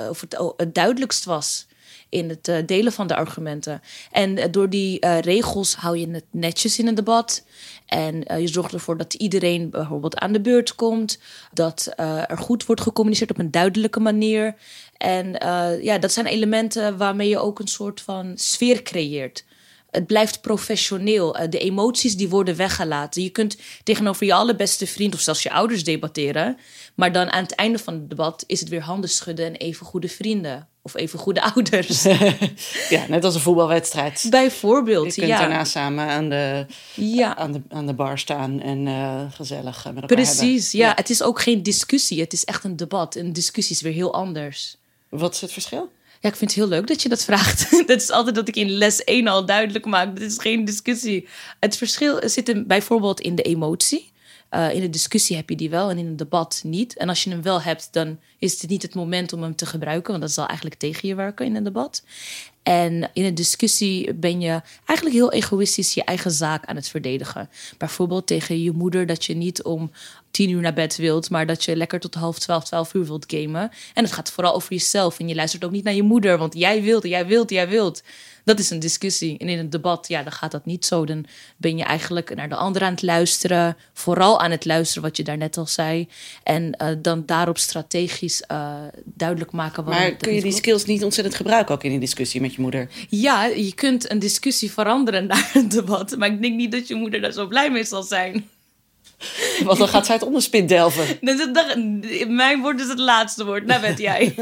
uh, 0.00 0.08
of 0.10 0.20
het, 0.20 0.38
oh, 0.38 0.52
het 0.56 0.74
duidelijkst 0.74 1.24
was 1.24 1.66
in 2.08 2.28
het 2.28 2.48
uh, 2.48 2.56
delen 2.66 2.92
van 2.92 3.06
de 3.06 3.16
argumenten. 3.16 3.82
En 4.10 4.50
door 4.50 4.70
die 4.70 5.06
regels 5.20 5.74
hou 5.74 5.98
je 5.98 6.10
het 6.10 6.24
netjes 6.30 6.78
in 6.78 6.86
het 6.86 6.96
debat. 6.96 7.44
En 7.86 8.40
je 8.40 8.48
zorgt 8.48 8.72
ervoor 8.72 8.96
dat 8.96 9.14
iedereen 9.14 9.70
bijvoorbeeld 9.70 10.18
aan 10.18 10.32
de 10.32 10.40
beurt 10.40 10.74
komt. 10.74 11.18
Dat 11.52 11.92
er 11.96 12.38
goed 12.38 12.66
wordt 12.66 12.80
gecommuniceerd 12.80 13.30
op 13.30 13.38
een 13.38 13.50
duidelijke 13.50 14.00
manier. 14.00 14.54
En 14.96 15.32
ja, 15.82 15.98
dat 15.98 16.12
zijn 16.12 16.26
elementen 16.26 16.96
waarmee 16.96 17.28
je 17.28 17.38
ook 17.38 17.58
een 17.58 17.68
soort 17.68 18.00
van 18.00 18.32
sfeer 18.36 18.82
creëert 18.82 19.44
het 19.90 20.06
blijft 20.06 20.40
professioneel. 20.40 21.40
Uh, 21.40 21.48
de 21.50 21.58
emoties 21.58 22.16
die 22.16 22.28
worden 22.28 22.56
weggelaten. 22.56 23.22
Je 23.22 23.30
kunt 23.30 23.56
tegenover 23.82 24.26
je 24.26 24.34
allerbeste 24.34 24.86
vriend 24.86 25.14
of 25.14 25.20
zelfs 25.20 25.42
je 25.42 25.50
ouders 25.50 25.84
debatteren. 25.84 26.56
Maar 26.94 27.12
dan 27.12 27.30
aan 27.30 27.42
het 27.42 27.54
einde 27.54 27.78
van 27.78 27.94
het 27.94 28.08
debat 28.10 28.44
is 28.46 28.60
het 28.60 28.68
weer 28.68 28.82
handen 28.82 29.10
schudden 29.10 29.46
en 29.46 29.54
even 29.54 29.86
goede 29.86 30.08
vrienden. 30.08 30.68
Of 30.82 30.94
even 30.96 31.18
goede 31.18 31.42
ouders. 31.54 32.02
ja, 32.88 33.04
net 33.08 33.24
als 33.24 33.34
een 33.34 33.40
voetbalwedstrijd. 33.40 34.26
Bijvoorbeeld, 34.30 35.14
Je 35.14 35.20
kunt 35.20 35.32
ja. 35.32 35.38
daarna 35.38 35.64
samen 35.64 36.06
aan 36.06 36.28
de, 36.28 36.66
Ja. 36.94 37.36
aan 37.36 37.52
de, 37.52 37.60
aan 37.68 37.86
de 37.86 37.92
bar 37.94 38.18
staan 38.18 38.60
en 38.60 38.86
eh, 38.86 39.22
gezellig 39.32 39.84
met 39.84 39.94
elkaar 39.94 40.06
Precies, 40.06 40.72
hebben. 40.72 40.88
ja. 40.88 40.94
Het 40.96 41.10
is 41.10 41.22
ook 41.22 41.40
geen 41.40 41.62
discussie. 41.62 42.20
Het 42.20 42.32
is 42.32 42.44
echt 42.44 42.64
een 42.64 42.76
debat. 42.76 43.14
Een 43.14 43.32
discussie 43.32 43.76
is 43.76 43.82
weer 43.82 43.92
heel 43.92 44.14
anders. 44.14 44.76
Wat 45.08 45.34
is 45.34 45.40
het 45.40 45.52
verschil? 45.52 45.90
Ja, 46.20 46.28
ik 46.28 46.36
vind 46.36 46.50
het 46.50 46.60
heel 46.60 46.68
leuk 46.68 46.86
dat 46.86 47.02
je 47.02 47.08
dat 47.08 47.24
vraagt. 47.24 47.70
dat 47.86 48.00
is 48.00 48.10
altijd 48.10 48.34
dat 48.34 48.48
ik 48.48 48.56
in 48.56 48.70
les 48.70 49.04
1 49.04 49.26
al 49.26 49.46
duidelijk 49.46 49.84
maak. 49.84 50.16
Dit 50.16 50.30
is 50.30 50.38
geen 50.38 50.64
discussie. 50.64 51.28
Het 51.60 51.76
verschil 51.76 52.28
zit 52.28 52.46
hem 52.46 52.66
bijvoorbeeld 52.66 53.20
in 53.20 53.34
de 53.34 53.42
emotie. 53.42 54.12
Uh, 54.50 54.74
in 54.74 54.80
de 54.80 54.90
discussie 54.90 55.36
heb 55.36 55.48
je 55.48 55.56
die 55.56 55.70
wel 55.70 55.90
en 55.90 55.98
in 55.98 56.06
een 56.06 56.16
debat 56.16 56.60
niet. 56.64 56.96
En 56.96 57.08
als 57.08 57.24
je 57.24 57.30
hem 57.30 57.42
wel 57.42 57.62
hebt, 57.62 57.88
dan 57.92 58.18
is 58.38 58.60
het 58.60 58.70
niet 58.70 58.82
het 58.82 58.94
moment 58.94 59.32
om 59.32 59.42
hem 59.42 59.56
te 59.56 59.66
gebruiken, 59.66 60.10
want 60.10 60.22
dat 60.22 60.32
zal 60.32 60.46
eigenlijk 60.46 60.78
tegen 60.78 61.08
je 61.08 61.14
werken 61.14 61.46
in 61.46 61.56
een 61.56 61.64
debat. 61.64 62.04
En 62.62 63.10
in 63.12 63.24
een 63.24 63.34
discussie 63.34 64.14
ben 64.14 64.40
je 64.40 64.60
eigenlijk 64.84 65.18
heel 65.18 65.32
egoïstisch 65.32 65.94
je 65.94 66.04
eigen 66.04 66.30
zaak 66.30 66.64
aan 66.64 66.76
het 66.76 66.88
verdedigen. 66.88 67.50
Bijvoorbeeld 67.78 68.26
tegen 68.26 68.62
je 68.62 68.72
moeder 68.72 69.06
dat 69.06 69.24
je 69.24 69.34
niet 69.34 69.62
om 69.62 69.90
tien 70.30 70.50
uur 70.50 70.60
naar 70.60 70.72
bed 70.72 70.96
wilt, 70.96 71.30
maar 71.30 71.46
dat 71.46 71.64
je 71.64 71.76
lekker 71.76 72.00
tot 72.00 72.14
half 72.14 72.38
twaalf, 72.38 72.64
twaalf 72.64 72.94
uur 72.94 73.06
wilt 73.06 73.24
gamen. 73.28 73.70
En 73.94 74.04
het 74.04 74.12
gaat 74.12 74.30
vooral 74.30 74.54
over 74.54 74.72
jezelf. 74.72 75.18
En 75.18 75.28
je 75.28 75.34
luistert 75.34 75.64
ook 75.64 75.70
niet 75.70 75.84
naar 75.84 75.94
je 75.94 76.02
moeder, 76.02 76.38
want 76.38 76.54
jij 76.54 76.82
wilt, 76.82 77.02
jij 77.02 77.26
wilt, 77.26 77.50
jij 77.50 77.68
wilt. 77.68 78.02
Dat 78.50 78.58
is 78.58 78.70
een 78.70 78.78
discussie. 78.78 79.38
En 79.38 79.48
in 79.48 79.58
een 79.58 79.70
debat, 79.70 80.08
ja, 80.08 80.22
dan 80.22 80.32
gaat 80.32 80.50
dat 80.50 80.66
niet 80.66 80.84
zo. 80.84 81.04
Dan 81.04 81.24
ben 81.56 81.76
je 81.76 81.84
eigenlijk 81.84 82.34
naar 82.34 82.48
de 82.48 82.54
ander 82.54 82.82
aan 82.82 82.90
het 82.90 83.02
luisteren. 83.02 83.76
Vooral 83.92 84.40
aan 84.40 84.50
het 84.50 84.64
luisteren, 84.64 85.02
wat 85.02 85.16
je 85.16 85.22
daarnet 85.22 85.56
al 85.56 85.66
zei. 85.66 86.08
En 86.42 86.76
uh, 86.82 86.88
dan 86.98 87.22
daarop 87.26 87.58
strategisch 87.58 88.42
uh, 88.52 88.74
duidelijk 89.04 89.52
maken 89.52 89.84
waarom. 89.84 90.02
Maar 90.02 90.16
kun 90.16 90.34
je 90.34 90.42
die 90.42 90.52
skills 90.52 90.84
niet 90.84 91.04
ontzettend 91.04 91.36
gebruiken 91.36 91.74
ook 91.74 91.84
in 91.84 91.92
een 91.92 92.00
discussie 92.00 92.40
met 92.40 92.54
je 92.54 92.60
moeder? 92.60 92.88
Ja, 93.08 93.44
je 93.44 93.74
kunt 93.74 94.10
een 94.10 94.18
discussie 94.18 94.72
veranderen 94.72 95.26
naar 95.32 95.50
een 95.54 95.68
debat. 95.68 96.16
Maar 96.16 96.28
ik 96.28 96.42
denk 96.42 96.56
niet 96.56 96.72
dat 96.72 96.88
je 96.88 96.94
moeder 96.94 97.20
daar 97.20 97.32
zo 97.32 97.46
blij 97.46 97.70
mee 97.70 97.84
zal 97.84 98.02
zijn. 98.02 98.48
Want 99.64 99.78
dan 99.78 99.88
gaat 99.88 100.06
zij 100.06 100.14
het 100.14 100.24
onderspit 100.24 100.68
delven. 100.68 101.18
Mijn 102.36 102.60
woord 102.60 102.80
is 102.80 102.88
het 102.88 102.98
laatste 102.98 103.44
woord. 103.44 103.66
Nou, 103.66 103.80
weet 103.80 103.98
jij. 103.98 104.34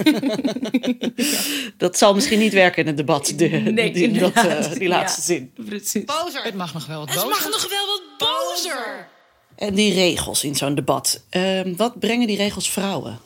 Dat 1.77 1.99
zal 1.99 2.15
misschien 2.15 2.39
niet 2.39 2.53
werken 2.53 2.81
in 2.83 2.87
het 2.87 2.97
debat, 2.97 3.33
de, 3.37 3.49
Nee, 3.49 3.93
die, 3.93 4.19
dat, 4.19 4.37
uh, 4.45 4.73
die 4.73 4.89
laatste 4.89 5.21
Ja. 5.21 5.39
zin. 5.39 5.53
Precies. 5.67 6.05
Bozer. 6.05 6.43
Het 6.43 6.55
mag 6.55 6.75
nog 6.75 6.87
wel 6.87 6.99
wat 6.99 7.09
Het 7.09 7.17
bozer. 7.17 7.31
mag 7.31 7.49
nog 7.51 7.69
wel 7.69 7.87
wat 7.87 8.03
bozer. 8.19 9.09
En 9.57 9.75
die 9.75 9.95
regels 9.95 10.45
in 10.45 10.55
zo'n 10.57 10.75
debat. 10.75 11.23
Ehm, 11.31 11.75
wat 11.77 11.99
brengen 11.99 12.27
die 12.27 12.37
regels 12.37 12.71
vrouwen? 12.71 13.19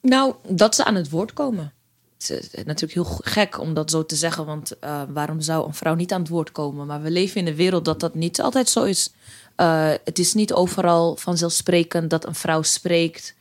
Nou, 0.00 0.34
dat 0.48 0.74
ze 0.74 0.84
aan 0.84 0.94
het 0.94 1.10
woord 1.10 1.32
komen. 1.32 1.72
Het 2.18 2.30
is 2.30 2.50
eh, 2.50 2.64
natuurlijk 2.64 2.92
heel 3.08 3.18
gek 3.22 3.60
om 3.60 3.74
dat 3.74 3.90
zo 3.90 4.06
te 4.06 4.16
zeggen, 4.16 4.46
want 4.46 4.78
eh, 4.78 5.02
waarom 5.08 5.40
zou 5.40 5.66
een 5.66 5.74
vrouw 5.74 5.94
niet 5.94 6.12
aan 6.12 6.20
het 6.20 6.28
woord 6.28 6.52
komen? 6.52 6.86
Maar 6.86 7.02
we 7.02 7.10
leven 7.10 7.40
in 7.40 7.46
een 7.46 7.54
wereld 7.54 7.84
dat 7.84 8.00
dat 8.00 8.14
niet 8.14 8.40
altijd 8.40 8.68
zo 8.68 8.84
is. 8.84 9.12
Eh, 9.56 9.90
het 10.04 10.18
is 10.18 10.34
niet 10.34 10.52
overal 10.52 11.16
vanzelfsprekend 11.16 12.10
dat 12.10 12.26
een 12.26 12.34
vrouw 12.34 12.62
spreekt 12.62 13.34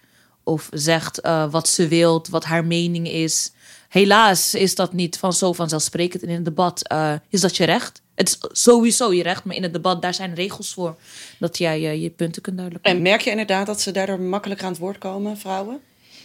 of 0.43 0.69
zegt 0.73 1.19
eh, 1.19 1.51
wat 1.51 1.67
ze 1.67 1.87
wilt, 1.87 2.27
wat 2.27 2.43
haar 2.43 2.65
mening 2.65 3.07
is. 3.07 3.51
Helaas 3.89 4.53
is 4.53 4.75
dat 4.75 4.93
niet 4.93 5.17
van 5.17 5.33
zo 5.33 5.53
vanzelfsprekend. 5.53 6.23
En 6.23 6.29
in 6.29 6.35
het 6.35 6.45
debat 6.45 6.87
eh, 6.87 7.13
is 7.29 7.41
dat 7.41 7.57
je 7.57 7.63
recht. 7.63 8.01
Het 8.15 8.27
is 8.27 8.37
sowieso 8.61 9.13
je 9.13 9.23
recht, 9.23 9.43
maar 9.43 9.55
in 9.55 9.63
het 9.63 9.73
debat 9.73 10.01
daar 10.01 10.13
zijn 10.13 10.35
regels 10.35 10.73
voor 10.73 10.95
dat 11.39 11.57
jij 11.57 11.99
je 11.99 12.09
punten 12.09 12.41
kunt 12.41 12.55
duidelijk 12.55 12.85
maken. 12.85 12.99
En 12.99 13.09
merk 13.09 13.21
je 13.21 13.29
inderdaad 13.29 13.65
dat 13.65 13.81
ze 13.81 13.91
daardoor 13.91 14.19
makkelijker 14.19 14.65
aan 14.65 14.71
het 14.71 14.81
woord 14.81 14.97
komen, 14.97 15.37
vrouwen? 15.37 15.79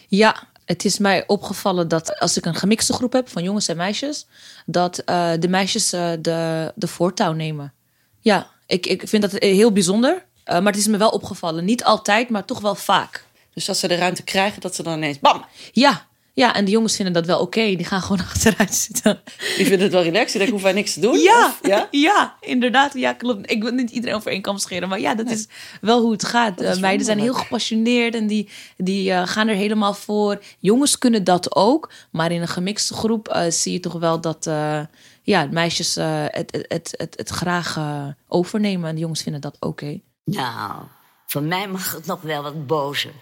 Ja, 0.09 0.49
het 0.65 0.85
is 0.85 0.99
mij 0.99 1.27
opgevallen 1.27 1.89
dat 1.89 2.19
als 2.19 2.37
ik 2.37 2.45
een 2.45 2.55
gemixte 2.55 2.93
groep 2.93 3.13
heb 3.13 3.29
van 3.29 3.43
jongens 3.43 3.69
en 3.69 3.77
meisjes, 3.77 4.27
dat 4.67 5.03
de 5.41 5.47
meisjes 5.49 5.91
de, 5.91 6.73
de 6.75 6.87
voortouw 6.87 7.33
nemen. 7.33 7.73
Ja, 8.21 8.51
ik, 8.71 8.87
ik 8.87 9.03
vind 9.09 9.23
dat 9.23 9.33
heel 9.33 9.73
bijzonder, 9.73 10.25
eh, 10.45 10.55
maar 10.55 10.73
het 10.73 10.81
is 10.81 10.87
me 10.87 10.97
wel 10.97 11.11
opgevallen. 11.11 11.65
Niet 11.65 11.85
altijd, 11.85 12.29
maar 12.29 12.45
toch 12.45 12.61
wel 12.61 12.75
vaak. 12.75 13.25
Dus 13.55 13.69
als 13.69 13.79
ze 13.81 13.89
de 13.89 13.95
ruimte 13.95 14.23
krijgen, 14.23 14.61
dat 14.61 14.75
ze 14.75 14.83
dan 14.83 14.97
ineens 14.97 15.19
bam! 15.19 15.45
Ja, 15.73 16.07
ja 16.35 16.55
en 16.55 16.65
de 16.65 16.71
jongens 16.71 16.97
vinden 16.97 17.15
dat 17.15 17.27
wel 17.27 17.41
oké. 17.41 17.61
Die 17.61 17.85
gaan 17.85 18.03
gewoon 18.03 18.21
achteruit 18.31 18.75
zitten. 18.75 19.21
Die 19.57 19.67
vinden 19.67 19.81
het 19.81 19.93
wel 19.93 20.03
relaxed. 20.03 20.29
Die 20.29 20.39
denken, 20.39 20.51
hoeven 20.51 20.73
wij 20.73 20.81
niks 20.83 20.95
te 20.95 21.01
doen. 21.01 21.19
Ja, 21.19 21.47
Of- 21.47 21.59
ja? 21.69 21.89
ja? 22.09 22.37
inderdaad. 22.41 22.95
Ja, 22.95 23.13
klopt. 23.13 23.51
Ik 23.51 23.63
wil 23.63 23.73
niet 23.73 23.91
iedereen 23.91 24.15
over 24.17 24.31
één 24.31 24.41
kam 24.43 24.59
scheren, 24.59 24.89
maar 24.89 25.01
ja, 25.01 25.15
dat 25.15 25.31
is 25.31 25.47
wel 25.81 26.01
hoe 26.01 26.13
het 26.13 26.25
gaat. 26.25 26.61
Eh, 26.61 26.77
meiden 26.77 27.07
zijn 27.07 27.19
heel 27.19 27.35
gepassioneerd 27.35 28.15
en 28.15 28.27
die, 28.27 28.49
die 28.77 29.13
eh, 29.13 29.23
gaan 29.27 29.49
er 29.49 29.55
helemaal 29.55 29.95
voor. 29.95 30.43
Jongens 30.59 30.99
kunnen 30.99 31.25
dat 31.25 31.55
ook, 31.55 31.91
maar 32.11 32.33
in 32.33 32.41
een 32.41 32.49
gemixte 32.49 32.95
groep 32.95 33.29
eh, 33.29 33.51
zie 33.51 33.73
je 33.73 33.81
toch 33.81 33.93
wel 33.99 34.21
dat 34.21 34.47
eh, 34.47 34.81
ja, 35.23 35.49
meisjes 35.51 35.97
eh, 35.97 36.25
het, 36.27 36.53
het, 36.53 36.65
het, 36.69 36.95
het, 36.97 37.17
het 37.17 37.29
graag 37.29 37.77
eh, 37.77 38.07
overnemen 38.29 38.89
en 38.89 38.95
de 38.95 39.01
jongens 39.01 39.23
vinden 39.23 39.41
dat 39.41 39.57
oké. 39.61 40.01
Nou, 40.25 40.83
voor 41.27 41.43
mij 41.43 41.69
mag 41.69 41.93
het 41.93 42.07
nog 42.07 42.21
wel 42.21 42.43
wat 42.43 42.67
bozer. 42.67 43.13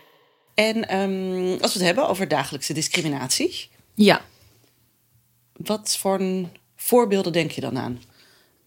En 0.54 0.88
ehm, 0.88 1.62
als 1.62 1.72
we 1.72 1.78
het 1.78 1.86
hebben 1.86 2.08
over 2.08 2.28
dagelijkse 2.28 2.72
discriminatie, 2.72 3.70
Ja. 3.94 4.20
wat 5.52 5.96
voor 5.96 6.20
voorbeelden 6.76 7.32
denk 7.32 7.50
je 7.50 7.60
dan 7.60 7.78
aan? 7.78 8.00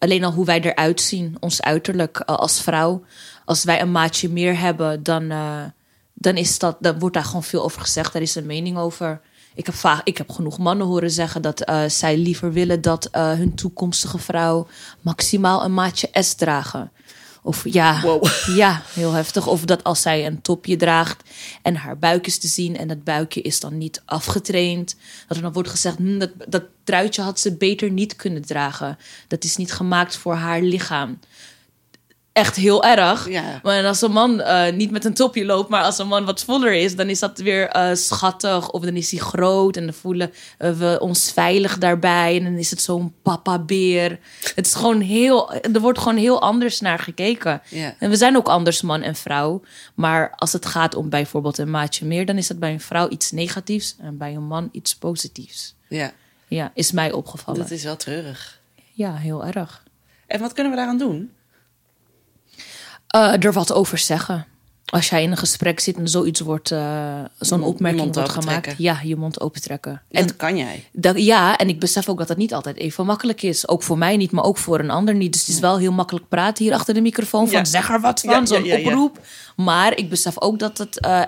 alleen 0.02 0.24
al 0.24 0.32
hoe 0.32 0.46
wij 0.46 0.62
eruit 0.62 1.02
zien, 1.02 1.38
ons 1.40 1.62
uiterlijk 1.62 2.20
eh, 2.20 2.36
als 2.36 2.62
vrouw. 2.62 3.04
Als 3.46 3.64
wij 3.64 3.82
een 3.82 3.92
maatje 3.92 4.30
meer 4.30 4.60
hebben, 4.60 5.04
dan, 5.04 5.32
eh, 5.32 5.64
dan, 6.14 6.38
is 6.38 6.60
dat, 6.60 6.78
dan 6.80 7.00
wordt 7.00 7.16
daar 7.16 7.26
gewoon 7.26 7.44
veel 7.44 7.64
over 7.64 7.82
gezegd. 7.82 8.14
Daar 8.14 8.22
is 8.22 8.36
een 8.36 8.46
mening 8.46 8.78
over. 8.78 9.22
Ik 9.56 9.66
heb, 9.66 9.76
vaak, 9.76 10.02
ik 10.04 10.18
heb 10.18 10.30
genoeg 10.30 10.58
mannen 10.58 10.88
horen 10.88 11.12
zeggen 11.12 11.42
dat 11.42 11.62
eh, 11.62 11.84
zij 11.88 12.18
liever 12.18 12.54
willen 12.54 12.82
dat 12.82 13.06
eh, 13.06 13.32
hun 13.32 13.56
toekomstige 13.56 14.18
vrouw 14.18 14.68
maximaal 15.02 15.64
een 15.64 15.74
maatje 15.74 16.10
S 16.12 16.34
dragen. 16.34 16.92
Of 17.44 17.64
ja, 17.64 18.02
Wow. 18.02 18.26
ja, 18.56 18.82
heel 18.94 19.12
heftig. 19.12 19.48
Of 19.48 19.66
dat 19.66 19.84
als 19.84 20.02
zij 20.02 20.26
een 20.26 20.42
topje 20.42 20.76
draagt 20.76 21.30
en 21.62 21.76
haar 21.76 21.98
buik 21.98 22.28
is 22.28 22.40
te 22.40 22.48
zien 22.48 22.78
en 22.78 22.88
dat 22.88 23.04
buikje 23.04 23.42
is 23.42 23.60
dan 23.60 23.78
niet 23.78 24.02
afgetraind. 24.06 24.96
Dat 25.28 25.38
er 25.38 25.44
dan 25.44 25.54
wordt 25.54 25.70
gezegd, 25.70 25.98
hm, 25.98 26.18
dat, 26.18 26.32
dat 26.48 26.64
truitje 26.84 27.22
had 27.22 27.40
ze 27.40 27.56
beter 27.56 27.92
niet 27.92 28.16
kunnen 28.16 28.42
dragen. 28.42 28.98
Dat 29.28 29.44
is 29.44 29.56
niet 29.56 29.74
gemaakt 29.74 30.16
voor 30.16 30.36
haar 30.36 30.62
lichaam. 30.62 31.20
Echt 32.34 32.56
heel 32.56 32.84
erg. 32.84 33.30
Ja. 33.30 33.60
Maar 33.64 33.86
als 33.86 34.02
een 34.02 34.12
man 34.12 34.42
eh, 34.42 34.74
niet 34.74 34.92
met 34.92 35.06
een 35.06 35.14
topje 35.14 35.46
loopt, 35.46 35.70
maar 35.70 35.84
als 35.84 35.98
een 35.98 36.08
man 36.08 36.26
wat 36.26 36.44
voller 36.44 36.74
is, 36.74 36.96
dan 36.96 37.10
is 37.10 37.20
dat 37.20 37.38
weer 37.38 37.68
eh, 37.68 37.96
schattig. 37.96 38.70
Of 38.70 38.82
dan 38.82 38.96
is 38.96 39.12
hij 39.12 39.20
groot 39.20 39.78
en 39.78 39.84
dan 39.84 39.94
voelen 39.94 40.32
eh, 40.58 40.72
we 40.72 40.98
ons 41.02 41.32
veilig 41.32 41.78
daarbij. 41.78 42.38
En 42.38 42.44
dan 42.44 42.54
is 42.54 42.70
het 42.70 42.82
zo'n 42.82 43.14
papa-beer. 43.22 44.20
Het 44.56 44.66
is 44.66 44.74
gewoon 44.74 45.02
heel, 45.02 45.54
er 45.54 45.80
wordt 45.80 46.00
gewoon 46.00 46.18
heel 46.18 46.42
anders 46.42 46.80
naar 46.80 47.00
gekeken. 47.00 47.62
Ja. 47.68 47.96
En 48.00 48.10
we 48.10 48.16
zijn 48.16 48.38
ook 48.38 48.48
anders, 48.48 48.82
man 48.82 49.02
en 49.02 49.16
vrouw. 49.16 49.62
Maar 49.96 50.34
als 50.36 50.54
het 50.54 50.66
gaat 50.66 50.96
om 50.96 51.10
bijvoorbeeld 51.10 51.58
een 51.58 51.70
maatje 51.70 52.06
meer, 52.06 52.26
dan 52.26 52.38
is 52.38 52.48
dat 52.48 52.60
bij 52.60 52.72
een 52.74 52.80
vrouw 52.82 53.10
iets 53.10 53.32
negatiefs 53.32 53.96
en 54.00 54.18
bij 54.18 54.36
een 54.36 54.48
man 54.48 54.70
iets 54.72 54.96
positiefs. 54.96 55.76
Ja, 55.88 56.12
Ja, 56.48 56.72
is 56.74 56.92
mij 56.92 57.12
opgevallen. 57.12 57.62
dat 57.62 57.72
is 57.72 57.84
wel 57.84 57.96
treurig. 57.96 58.60
Ja, 58.92 59.16
heel 59.16 59.46
erg. 59.46 59.84
En 60.28 60.40
wat 60.40 60.54
kunnen 60.54 60.72
we 60.72 60.78
daaraan 60.78 60.98
doen? 60.98 61.32
Eh, 63.12 63.44
er 63.44 63.54
wat 63.54 63.74
over 63.74 63.98
zeggen. 63.98 64.46
Als 64.92 65.10
jij 65.10 65.24
in 65.24 65.32
een 65.32 65.38
gesprek 65.38 65.80
zit 65.80 65.98
en 65.98 66.08
zoiets 66.08 66.40
wordt, 66.40 66.72
eh, 66.72 67.20
zo'n 67.40 67.64
opmerking 67.64 68.14
wordt 68.14 68.30
gemaakt, 68.30 68.74
ja, 68.78 69.00
je 69.04 69.16
mond 69.16 69.42
opentrekken. 69.42 69.92
En 69.92 70.02
En 70.10 70.28
dat 70.28 70.36
kan 70.36 70.58
jij. 70.58 70.86
dat, 70.92 71.20
ja, 71.20 71.58
en 71.58 71.70
ik 71.70 71.80
besef 71.80 72.10
ook 72.10 72.18
dat 72.18 72.28
het 72.28 72.38
niet 72.38 72.54
altijd 72.54 72.78
even 72.78 73.06
makkelijk 73.06 73.42
is. 73.42 73.68
Ook 73.68 73.84
voor 73.84 73.98
mij 73.98 74.18
niet, 74.18 74.32
maar 74.32 74.44
ook 74.44 74.58
voor 74.58 74.80
een 74.80 74.90
ander 74.90 75.16
niet. 75.16 75.32
Dus 75.32 75.42
het 75.42 75.50
is 75.56 75.60
wel 75.60 75.78
heel 75.78 75.92
makkelijk 75.92 76.28
praten 76.30 76.64
hier 76.64 76.74
achter 76.74 76.94
de 76.94 77.02
microfoon. 77.02 77.48
Van 77.48 77.58
Ja. 77.58 77.66
zeg 77.66 77.90
er 77.90 78.02
wat 78.02 78.20
van, 78.20 78.30
Ja, 78.30 78.46
zo'n 78.46 78.64
ja, 78.64 78.78
oproep. 78.80 79.20
Maar 79.56 79.98
ik 79.98 80.10
besef 80.10 80.42
ook 80.42 80.60
dat 80.60 80.78
het 80.78 81.00
eh, 81.00 81.22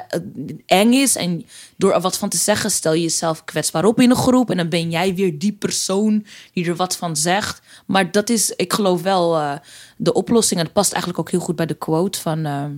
eng 0.65 0.93
is. 0.93 1.15
En 1.15 1.46
door 1.75 1.93
er 1.93 2.01
wat 2.01 2.17
van 2.17 2.29
te 2.29 2.38
zeggen, 2.38 2.72
stel 2.72 2.93
je 2.93 3.01
jezelf 3.01 3.43
kwetsbaar 3.46 3.86
op 3.86 4.00
in 4.00 4.10
een 4.10 4.15
groep. 4.15 4.50
En 4.51 4.58
dan 4.58 4.70
ben 4.70 4.89
jij 4.91 5.15
weer 5.15 5.39
die 5.39 5.51
persoon 5.53 6.25
die 6.53 6.65
er 6.67 6.75
wat 6.75 6.98
van 6.98 7.15
zegt. 7.15 7.62
Maar 7.86 8.12
dat 8.12 8.29
is, 8.29 8.51
ik 8.55 8.74
geloof 8.74 9.01
wel, 9.01 9.38
eh, 9.38 9.53
de 9.98 10.13
oplossing. 10.13 10.60
En 10.60 10.65
het 10.65 10.75
past 10.75 10.91
eigenlijk 10.91 11.22
ook 11.22 11.32
heel 11.32 11.39
goed 11.39 11.55
bij 11.55 11.65
de 11.65 11.74
quote 11.74 12.20
van, 12.20 12.46
ehm, 12.46 12.72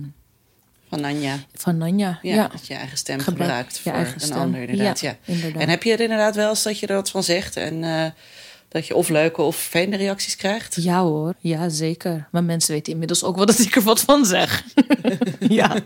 Van 0.88 1.00
Nanja. 1.00 1.38
van 1.54 1.76
Nanja. 1.76 2.18
Ja, 2.22 2.34
Ja. 2.34 2.48
dat 2.48 2.66
je 2.66 2.74
eigen 2.74 2.98
stem 2.98 3.18
Gebruik 3.20 3.72
gebruikt 3.72 3.78
voor 3.78 3.92
een 4.14 4.20
stem. 4.20 4.36
ander, 4.38 4.60
inderdaad. 4.60 5.00
Ja, 5.00 5.08
Ja, 5.24 5.32
inderdaad. 5.34 5.62
En 5.62 5.68
heb 5.68 5.82
je 5.82 5.92
er 5.92 6.00
inderdaad 6.00 6.34
wel 6.34 6.48
eens 6.48 6.62
dat 6.62 6.78
je 6.78 6.86
er 6.86 6.94
wat 6.94 7.10
van 7.10 7.22
zegt 7.22 7.56
en 7.56 7.84
eh, 7.84 8.04
dat 8.68 8.86
je 8.86 8.94
of 8.94 9.08
leuke 9.08 9.42
of 9.42 9.56
vervelende 9.56 9.96
reacties 9.96 10.36
krijgt? 10.36 10.76
Ja 10.82 11.02
hoor, 11.02 11.34
ja 11.40 11.68
zeker. 11.68 12.28
Maar 12.30 12.44
mensen 12.44 12.72
weten 12.74 12.92
inmiddels 12.92 13.22
ook 13.24 13.36
wel 13.36 13.46
dat 13.46 13.58
ik 13.58 13.76
er 13.76 13.82
wat 13.82 14.00
van 14.00 14.24
zeg. 14.26 14.64
ja. 15.48 15.76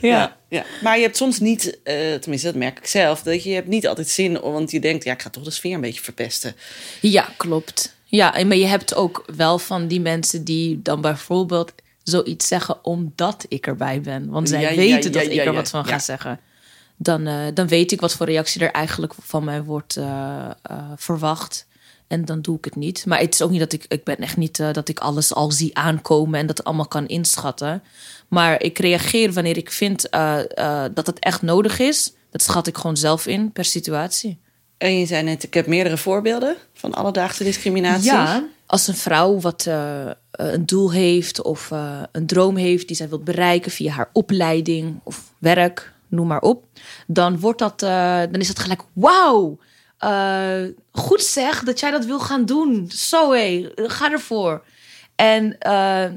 ja. 0.00 0.36
Ja, 0.48 0.64
maar 0.82 0.96
je 0.96 1.02
hebt 1.02 1.16
soms 1.16 1.38
niet, 1.40 1.78
eh, 1.82 1.94
tenminste 2.14 2.46
dat 2.46 2.54
merk 2.56 2.78
ik 2.78 2.86
zelf, 2.86 3.22
dat 3.22 3.42
je 3.42 3.50
hebt 3.50 3.68
niet 3.68 3.86
altijd 3.86 4.08
zin, 4.08 4.40
want 4.40 4.70
je 4.70 4.80
denkt, 4.80 5.04
ja, 5.04 5.12
ik 5.12 5.22
ga 5.22 5.30
toch 5.30 5.44
de 5.44 5.50
sfeer 5.50 5.74
een 5.74 5.80
beetje 5.80 6.02
verpesten. 6.02 6.54
Ja, 7.00 7.28
klopt. 7.36 7.94
Ja, 8.04 8.44
maar 8.44 8.56
je 8.56 8.66
hebt 8.66 8.94
ook 8.94 9.24
wel 9.36 9.58
van 9.58 9.86
die 9.86 10.00
mensen 10.00 10.44
die 10.44 10.82
dan 10.82 11.00
bijvoorbeeld 11.00 11.72
zoiets 12.08 12.48
zeggen 12.48 12.84
omdat 12.84 13.46
ik 13.48 13.66
erbij 13.66 14.00
ben. 14.00 14.30
Want 14.30 14.48
zij 14.48 14.60
Ja, 14.60 14.74
weten 14.74 15.12
ja, 15.12 15.18
dat 15.18 15.32
ik 15.32 15.44
er 15.44 15.52
wat 15.52 15.70
van 15.70 15.84
ga 15.84 15.98
zeggen. 15.98 16.40
Dan, 16.96 17.26
eh, 17.26 17.44
dan 17.54 17.68
weet 17.68 17.92
ik 17.92 18.00
wat 18.00 18.12
voor 18.12 18.26
reactie 18.26 18.60
er 18.60 18.70
eigenlijk 18.70 19.14
van 19.20 19.44
mij 19.44 19.62
wordt 19.62 19.96
eh, 19.96 20.50
eh, 20.62 20.76
verwacht. 20.96 21.66
En 22.06 22.24
dan 22.24 22.40
doe 22.40 22.56
ik 22.56 22.64
het 22.64 22.76
niet. 22.76 23.06
Maar 23.06 23.18
het 23.18 23.34
is 23.34 23.42
ook 23.42 23.50
niet 23.50 23.60
dat 23.60 23.72
ik... 23.72 23.84
Ik 23.88 24.04
ben 24.04 24.16
echt 24.16 24.36
niet 24.36 24.56
dat 24.56 24.88
ik 24.88 24.98
alles 24.98 25.34
al 25.34 25.50
zie 25.50 25.76
aankomen... 25.76 26.40
en 26.40 26.46
dat 26.46 26.64
allemaal 26.64 26.88
kan 26.88 27.06
inschatten. 27.06 27.82
Maar 28.28 28.62
ik 28.62 28.78
reageer 28.78 29.32
wanneer 29.32 29.56
ik 29.56 29.70
vind 29.70 30.10
dat 30.94 31.06
het 31.06 31.18
echt 31.18 31.42
nodig 31.42 31.78
is. 31.78 32.12
Dat 32.30 32.42
schat 32.42 32.66
ik 32.66 32.76
gewoon 32.76 32.96
zelf 32.96 33.26
in 33.26 33.52
per 33.52 33.64
situatie. 33.64 34.38
En 34.78 34.98
je 34.98 35.06
zei 35.06 35.22
net, 35.22 35.42
ik 35.42 35.54
heb 35.54 35.66
meerdere 35.66 35.96
voorbeelden 35.96 36.56
van 36.74 36.94
alledaagse 36.94 37.44
discriminatie. 37.44 38.10
Ja, 38.10 38.44
als 38.66 38.88
een 38.88 38.94
vrouw 38.94 39.40
wat 39.40 39.66
eh, 39.66 40.10
een 40.30 40.66
doel 40.66 40.92
heeft 40.92 41.42
of 41.42 41.70
eh, 41.70 42.02
een 42.12 42.26
droom 42.26 42.56
heeft 42.56 42.86
die 42.86 42.96
zij 42.96 43.08
wilt 43.08 43.24
bereiken 43.24 43.70
via 43.70 43.92
haar 43.92 44.10
opleiding 44.12 45.00
of 45.02 45.32
werk, 45.38 45.92
noem 46.08 46.26
maar 46.26 46.40
op, 46.40 46.64
dan 47.06 47.40
wordt 47.40 47.58
dat, 47.58 47.82
eh, 47.82 48.20
dan 48.30 48.40
is 48.40 48.48
het 48.48 48.58
gelijk, 48.58 48.82
wauw, 48.92 49.58
eh, 49.98 50.62
goed 50.92 51.22
zeg 51.22 51.62
dat 51.62 51.80
jij 51.80 51.90
dat 51.90 52.04
wil 52.04 52.20
gaan 52.20 52.44
doen. 52.44 52.90
Zo 52.90 53.32
hé, 53.32 53.70
ga 53.74 54.12
ervoor. 54.12 54.64
En 55.14 55.58
eh, 55.58 56.10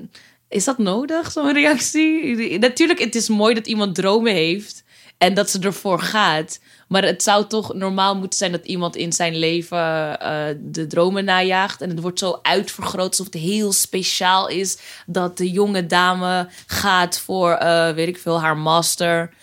is 0.48 0.64
dat 0.64 0.78
nodig, 0.78 1.32
zo'n 1.32 1.54
reactie? 1.54 2.60
Natuurlijk, 2.60 3.00
het 3.00 3.16
is 3.16 3.30
mooi 3.30 3.54
dat 3.54 3.68
iemand 3.68 3.96
dromen 3.96 4.34
heeft 4.34 4.84
en 5.20 5.34
dat 5.34 5.50
ze 5.50 5.60
ervoor 5.60 6.00
gaat. 6.00 6.60
Maar 6.88 7.04
het 7.04 7.24
zou 7.24 7.48
toch 7.48 7.74
normaal 7.74 8.16
moeten 8.16 8.38
zijn 8.38 8.52
dat 8.52 8.66
iemand 8.66 8.96
in 8.96 9.14
zijn 9.14 9.36
leven 9.36 10.20
eh, 10.20 10.46
de 10.60 10.88
dromen 10.88 11.26
najaagt. 11.26 11.82
En 11.82 11.90
het 11.90 12.00
wordt 12.02 12.20
zo 12.20 12.40
uitvergroot 12.42 13.10
alsof 13.10 13.26
het 13.26 13.42
heel 13.42 13.72
speciaal 13.72 14.48
is 14.48 14.78
dat 15.06 15.38
de 15.38 15.52
jonge 15.52 15.86
dame 15.86 16.48
gaat 16.66 17.20
voor, 17.20 17.52
eh, 17.52 17.92
weet 17.92 18.08
ik 18.08 18.18
veel, 18.18 18.42
haar 18.42 18.58
master. 18.58 19.34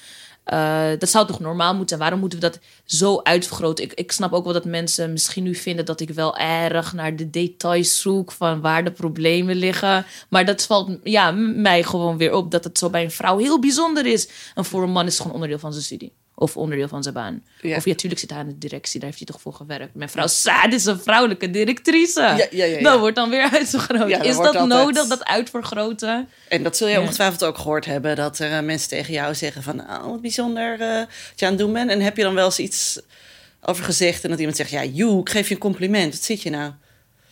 Eh, 0.46 0.88
dat 0.98 1.08
zou 1.08 1.26
toch 1.26 1.40
normaal 1.40 1.70
moeten 1.70 1.88
zijn? 1.88 2.00
Waarom 2.00 2.20
moeten 2.20 2.40
we 2.40 2.48
dat 2.50 2.58
zo 2.84 3.20
uitvergroten? 3.22 3.84
Ik, 3.84 3.92
ik 3.92 4.12
snap 4.12 4.32
ook 4.32 4.44
wel 4.44 4.52
dat 4.52 4.64
mensen 4.64 5.12
misschien 5.12 5.42
nu 5.42 5.54
vinden 5.54 5.84
dat 5.84 6.00
ik 6.00 6.10
wel 6.10 6.36
erg 6.36 6.92
naar 6.92 7.16
de 7.16 7.30
details 7.30 8.00
zoek 8.00 8.32
van 8.32 8.60
waar 8.60 8.84
de 8.84 8.90
problemen 8.90 9.56
liggen. 9.56 10.06
Maar 10.28 10.44
dat 10.44 10.66
valt 10.66 10.98
ja, 11.02 11.30
mij 11.30 11.82
gewoon 11.82 12.16
weer 12.16 12.32
op 12.32 12.50
dat 12.50 12.64
het 12.64 12.78
zo 12.78 12.90
bij 12.90 13.04
een 13.04 13.10
vrouw 13.10 13.38
heel 13.38 13.60
bijzonder 13.60 14.06
is. 14.06 14.28
En 14.54 14.64
voor 14.64 14.82
een 14.82 14.90
man 14.90 15.06
is 15.06 15.12
het 15.12 15.20
gewoon 15.20 15.34
onderdeel 15.34 15.58
van 15.58 15.72
zijn 15.72 15.84
studie. 15.84 16.12
Of 16.38 16.56
onderdeel 16.56 16.88
van 16.88 17.02
zijn 17.02 17.14
baan. 17.14 17.42
Ja. 17.62 17.76
Of 17.76 17.84
ja, 17.84 17.90
natuurlijk 17.90 18.20
zit 18.20 18.30
hij 18.30 18.38
aan 18.38 18.46
de 18.48 18.58
directie, 18.58 19.00
daar 19.00 19.08
heeft 19.08 19.22
hij 19.22 19.32
toch 19.32 19.40
voor 19.40 19.52
gewerkt. 19.52 19.94
Mijn 19.94 20.08
vrouw 20.10 20.26
Saad 20.26 20.72
is 20.72 20.84
een 20.84 20.98
vrouwelijke 20.98 21.50
directrice. 21.50 22.20
Ja, 22.20 22.36
ja, 22.36 22.46
ja, 22.50 22.64
ja. 22.64 22.82
Dat 22.82 22.98
wordt 22.98 23.16
dan 23.16 23.30
weer 23.30 23.48
uitvergroot. 23.58 24.10
Is 24.24 24.36
dat 24.36 24.46
altijd- 24.46 24.66
nodig, 24.68 25.06
dat 25.06 25.24
uitvergroten? 25.24 26.28
En 26.48 26.62
dat 26.62 26.76
zul 26.76 26.88
je 26.88 27.00
ongetwijfeld 27.00 27.44
ook 27.44 27.58
gehoord 27.58 27.84
hebben, 27.84 28.16
dat 28.16 28.38
er 28.38 28.52
eh, 28.52 28.60
mensen 28.64 28.88
tegen 28.88 29.12
jou 29.12 29.34
zeggen 29.34 29.62
van, 29.62 29.80
oh, 29.80 30.04
wat 30.06 30.20
bijzonder 30.20 30.80
eh, 30.80 30.98
wat 30.98 31.08
je 31.36 31.44
aan 31.46 31.50
het 31.52 31.60
doen 31.60 31.72
bent. 31.72 31.90
En 31.90 32.00
heb 32.00 32.16
je 32.16 32.22
dan 32.22 32.34
wel 32.34 32.44
eens 32.44 32.58
iets 32.58 33.00
over 33.62 33.84
gezegd 33.84 34.24
en 34.24 34.30
dat 34.30 34.38
iemand 34.38 34.56
zegt, 34.56 34.70
ja, 34.70 34.84
joe, 34.84 35.20
ik 35.20 35.28
geef 35.30 35.48
je 35.48 35.54
een 35.54 35.60
compliment, 35.60 36.12
wat 36.12 36.22
zit 36.22 36.42
je 36.42 36.50
nou? 36.50 36.72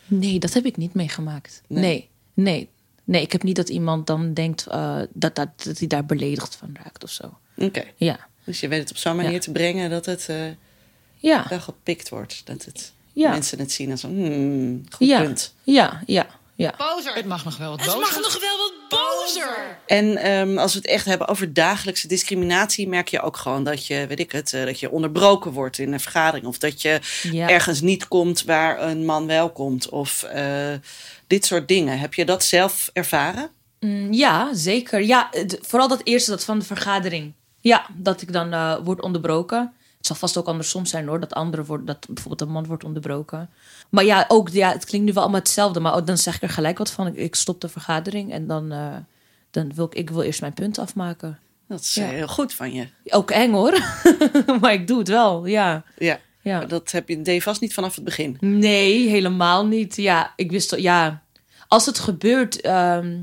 Nee, 0.07 0.39
dat 0.39 0.53
heb 0.53 0.65
ik 0.65 0.77
niet 0.77 0.95
meegemaakt. 0.95 1.63
Nee. 1.67 1.83
Nee, 1.83 2.09
nee. 2.35 2.69
Nee, 3.05 3.23
ik 3.23 3.33
heb 3.33 3.43
niet 3.43 3.57
dat 3.57 3.69
iemand 3.69 4.07
dan 4.07 4.35
denkt 4.35 4.67
eh, 4.67 5.01
dat, 5.13 5.35
dat, 5.35 5.49
dat 5.65 5.79
hij 5.79 5.87
daar 5.87 6.07
beledigd 6.07 6.57
van 6.57 6.77
raakt 6.85 7.05
of 7.05 7.11
zo. 7.11 7.39
Oké, 7.57 7.85
Ja, 7.97 8.19
dus 8.45 8.61
je 8.61 8.69
weet 8.69 8.81
het 8.81 8.91
op 8.91 8.97
zo'n 8.97 9.17
manier 9.17 9.33
Ja. 9.33 9.39
te 9.39 9.53
brengen 9.53 9.91
dat 9.91 10.07
het 10.07 10.29
eh, 10.29 10.37
ja, 11.17 11.47
wel 11.49 11.61
gepikt 11.61 12.09
wordt. 12.09 12.43
Dat 12.45 12.65
het, 12.65 12.93
Ja. 13.13 13.31
mensen 13.31 13.59
het 13.59 13.73
zien 13.73 13.91
als 13.91 14.03
een 14.03 14.11
hmm, 14.17 14.85
goed 14.91 15.07
ja, 15.09 15.21
punt. 15.23 15.55
ja, 15.63 16.03
ja, 16.07 16.27
ja. 16.57 16.75
Bozer. 16.79 17.15
Het 17.15 17.27
mag 17.27 17.45
nog 17.45 17.57
wel 17.57 17.71
wat 17.71 17.79
Het 17.81 17.95
bozer. 17.95 18.01
mag 18.03 18.21
nog 18.21 18.41
wel 18.41 18.57
wat 18.59 18.73
bozer. 18.89 19.79
En 19.87 20.17
ehm, 20.17 20.59
als 20.59 20.73
we 20.73 20.79
het 20.79 20.89
echt 20.89 21.05
hebben 21.05 21.29
over 21.29 21.53
dagelijkse 21.53 22.09
discriminatie, 22.09 22.89
merk 22.89 23.09
je 23.09 23.21
ook 23.21 23.37
gewoon 23.37 23.65
dat 23.65 23.87
je, 23.87 24.07
weet 24.07 24.21
ik 24.21 24.33
het, 24.33 24.53
eh, 24.53 24.65
dat 24.65 24.81
je 24.81 24.91
onderbroken 24.91 25.51
wordt 25.53 25.79
in 25.79 25.93
een 25.93 26.01
vergadering. 26.01 26.47
Of 26.47 26.59
dat 26.59 26.83
je 26.83 27.01
Ja. 27.23 27.49
ergens 27.49 27.81
niet 27.81 28.09
komt 28.09 28.43
waar 28.45 28.83
een 28.83 29.05
man 29.05 29.27
wel 29.27 29.51
komt. 29.51 29.89
Of 29.89 30.23
eh, 30.23 30.73
dit 31.27 31.45
soort 31.47 31.69
dingen. 31.69 31.99
Heb 31.99 32.15
je 32.15 32.25
dat 32.25 32.45
zelf 32.45 32.91
ervaren? 32.93 33.51
Mm, 33.81 34.13
Ja, 34.13 34.55
zeker. 34.55 35.01
Ja, 35.03 35.29
het- 35.31 35.59
vooral 35.63 35.89
dat 35.89 36.01
eerste, 36.05 36.31
dat 36.31 36.45
van 36.45 36.59
de 36.59 36.65
vergadering. 36.65 37.33
Ja, 37.65 37.87
dat 37.97 38.23
ik 38.23 38.33
dan 38.33 38.53
eh 38.53 38.77
word 38.85 39.01
onderbroken. 39.03 39.73
Het 39.97 40.07
zal 40.07 40.17
vast 40.17 40.37
ook 40.37 40.47
andersom 40.47 40.87
zijn 40.87 41.07
hoor, 41.09 41.21
dat 41.21 41.35
andere 41.35 41.65
wordt, 41.65 41.87
dat 41.87 42.07
bijvoorbeeld 42.07 42.41
een 42.41 42.55
man 42.55 42.67
wordt 42.67 42.85
onderbroken. 42.85 43.51
Maar 43.89 44.05
ja, 44.05 44.25
ook, 44.29 44.49
ja, 44.49 44.73
het 44.73 44.85
klinkt 44.85 45.07
nu 45.07 45.13
wel 45.13 45.23
allemaal 45.23 45.41
hetzelfde, 45.41 45.81
maar 45.81 46.05
dan 46.05 46.19
zeg 46.19 46.35
ik 46.37 46.43
er 46.43 46.49
gelijk 46.49 46.79
wat 46.79 46.91
van. 46.91 47.07
Ik, 47.07 47.15
ik 47.17 47.35
stop 47.35 47.61
de 47.61 47.69
vergadering 47.69 48.33
en 48.33 48.47
dan, 48.47 48.73
eh, 48.73 48.97
dan 49.51 49.75
wil 49.75 49.85
ik, 49.85 49.95
ik 49.95 50.11
wil 50.11 50.23
eerst 50.23 50.41
mijn 50.41 50.53
punt 50.55 50.79
afmaken. 50.79 51.39
Dat 51.69 51.81
is 51.81 51.95
Ja. 51.95 52.03
eh, 52.05 52.09
heel 52.11 52.29
goed 52.29 52.53
van 52.55 52.73
je. 52.73 52.89
Ook 53.05 53.31
eng 53.31 53.53
hoor, 53.53 53.79
maar 54.61 54.73
ik 54.73 54.87
doe 54.87 54.99
het 54.99 55.09
wel, 55.09 55.47
ja. 55.47 55.85
Ja. 55.99 56.19
ja. 56.43 56.65
Dat 56.65 56.91
heb 56.91 57.09
je, 57.09 57.23
deed 57.23 57.35
je 57.35 57.43
vast 57.43 57.61
niet 57.61 57.75
vanaf 57.75 57.95
het 57.95 58.05
begin. 58.05 58.37
Nee, 58.41 59.09
helemaal 59.09 59.67
niet. 59.67 59.97
Ja, 59.97 60.33
ik 60.37 60.51
wist 60.51 60.73
al- 60.73 60.79
ja. 60.79 61.23
Als 61.69 61.87
het 61.87 61.99
gebeurt 61.99 62.61
ehm, 62.61 63.19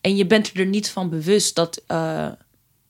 en 0.00 0.16
je 0.16 0.26
bent 0.26 0.50
er 0.54 0.66
niet 0.66 0.90
van 0.90 1.08
bewust 1.10 1.54
dat, 1.54 1.82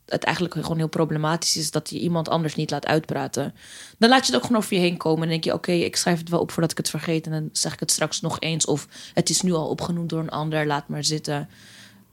het 0.07 0.25
eigenlijk 0.25 0.55
gewoon 0.55 0.77
heel 0.77 0.89
problematisch 0.89 1.57
is 1.57 1.71
dat 1.71 1.91
je 1.91 1.99
iemand 1.99 2.29
anders 2.29 2.55
niet 2.55 2.71
laat 2.71 2.87
uitpraten. 2.87 3.55
Dan 3.99 4.09
laat 4.09 4.27
je 4.27 4.27
het 4.27 4.37
ook 4.37 4.47
gewoon 4.47 4.63
over 4.63 4.75
je 4.75 4.81
heen 4.81 4.97
komen. 4.97 5.23
En 5.23 5.29
denk 5.29 5.45
je, 5.45 5.53
oké, 5.53 5.73
ik 5.73 5.97
schrijf 5.97 6.19
het 6.19 6.29
wel 6.29 6.41
op 6.41 6.51
voordat 6.51 6.71
ik 6.71 6.77
het 6.77 6.91
vergeet. 6.91 7.27
En 7.27 7.33
dan 7.33 7.49
zeg 7.53 7.73
ik 7.73 7.81
het 7.81 7.91
straks 7.91 8.21
nog 8.21 8.41
eens. 8.41 8.65
Of 8.65 8.89
het 9.15 9.31
is 9.31 9.41
nu 9.41 9.53
al 9.53 9.69
opgenoemd 9.69 10.09
door 10.09 10.21
een 10.21 10.31
ander, 10.31 10.67
laat 10.67 10.89
maar 10.89 11.05
zitten. 11.05 11.49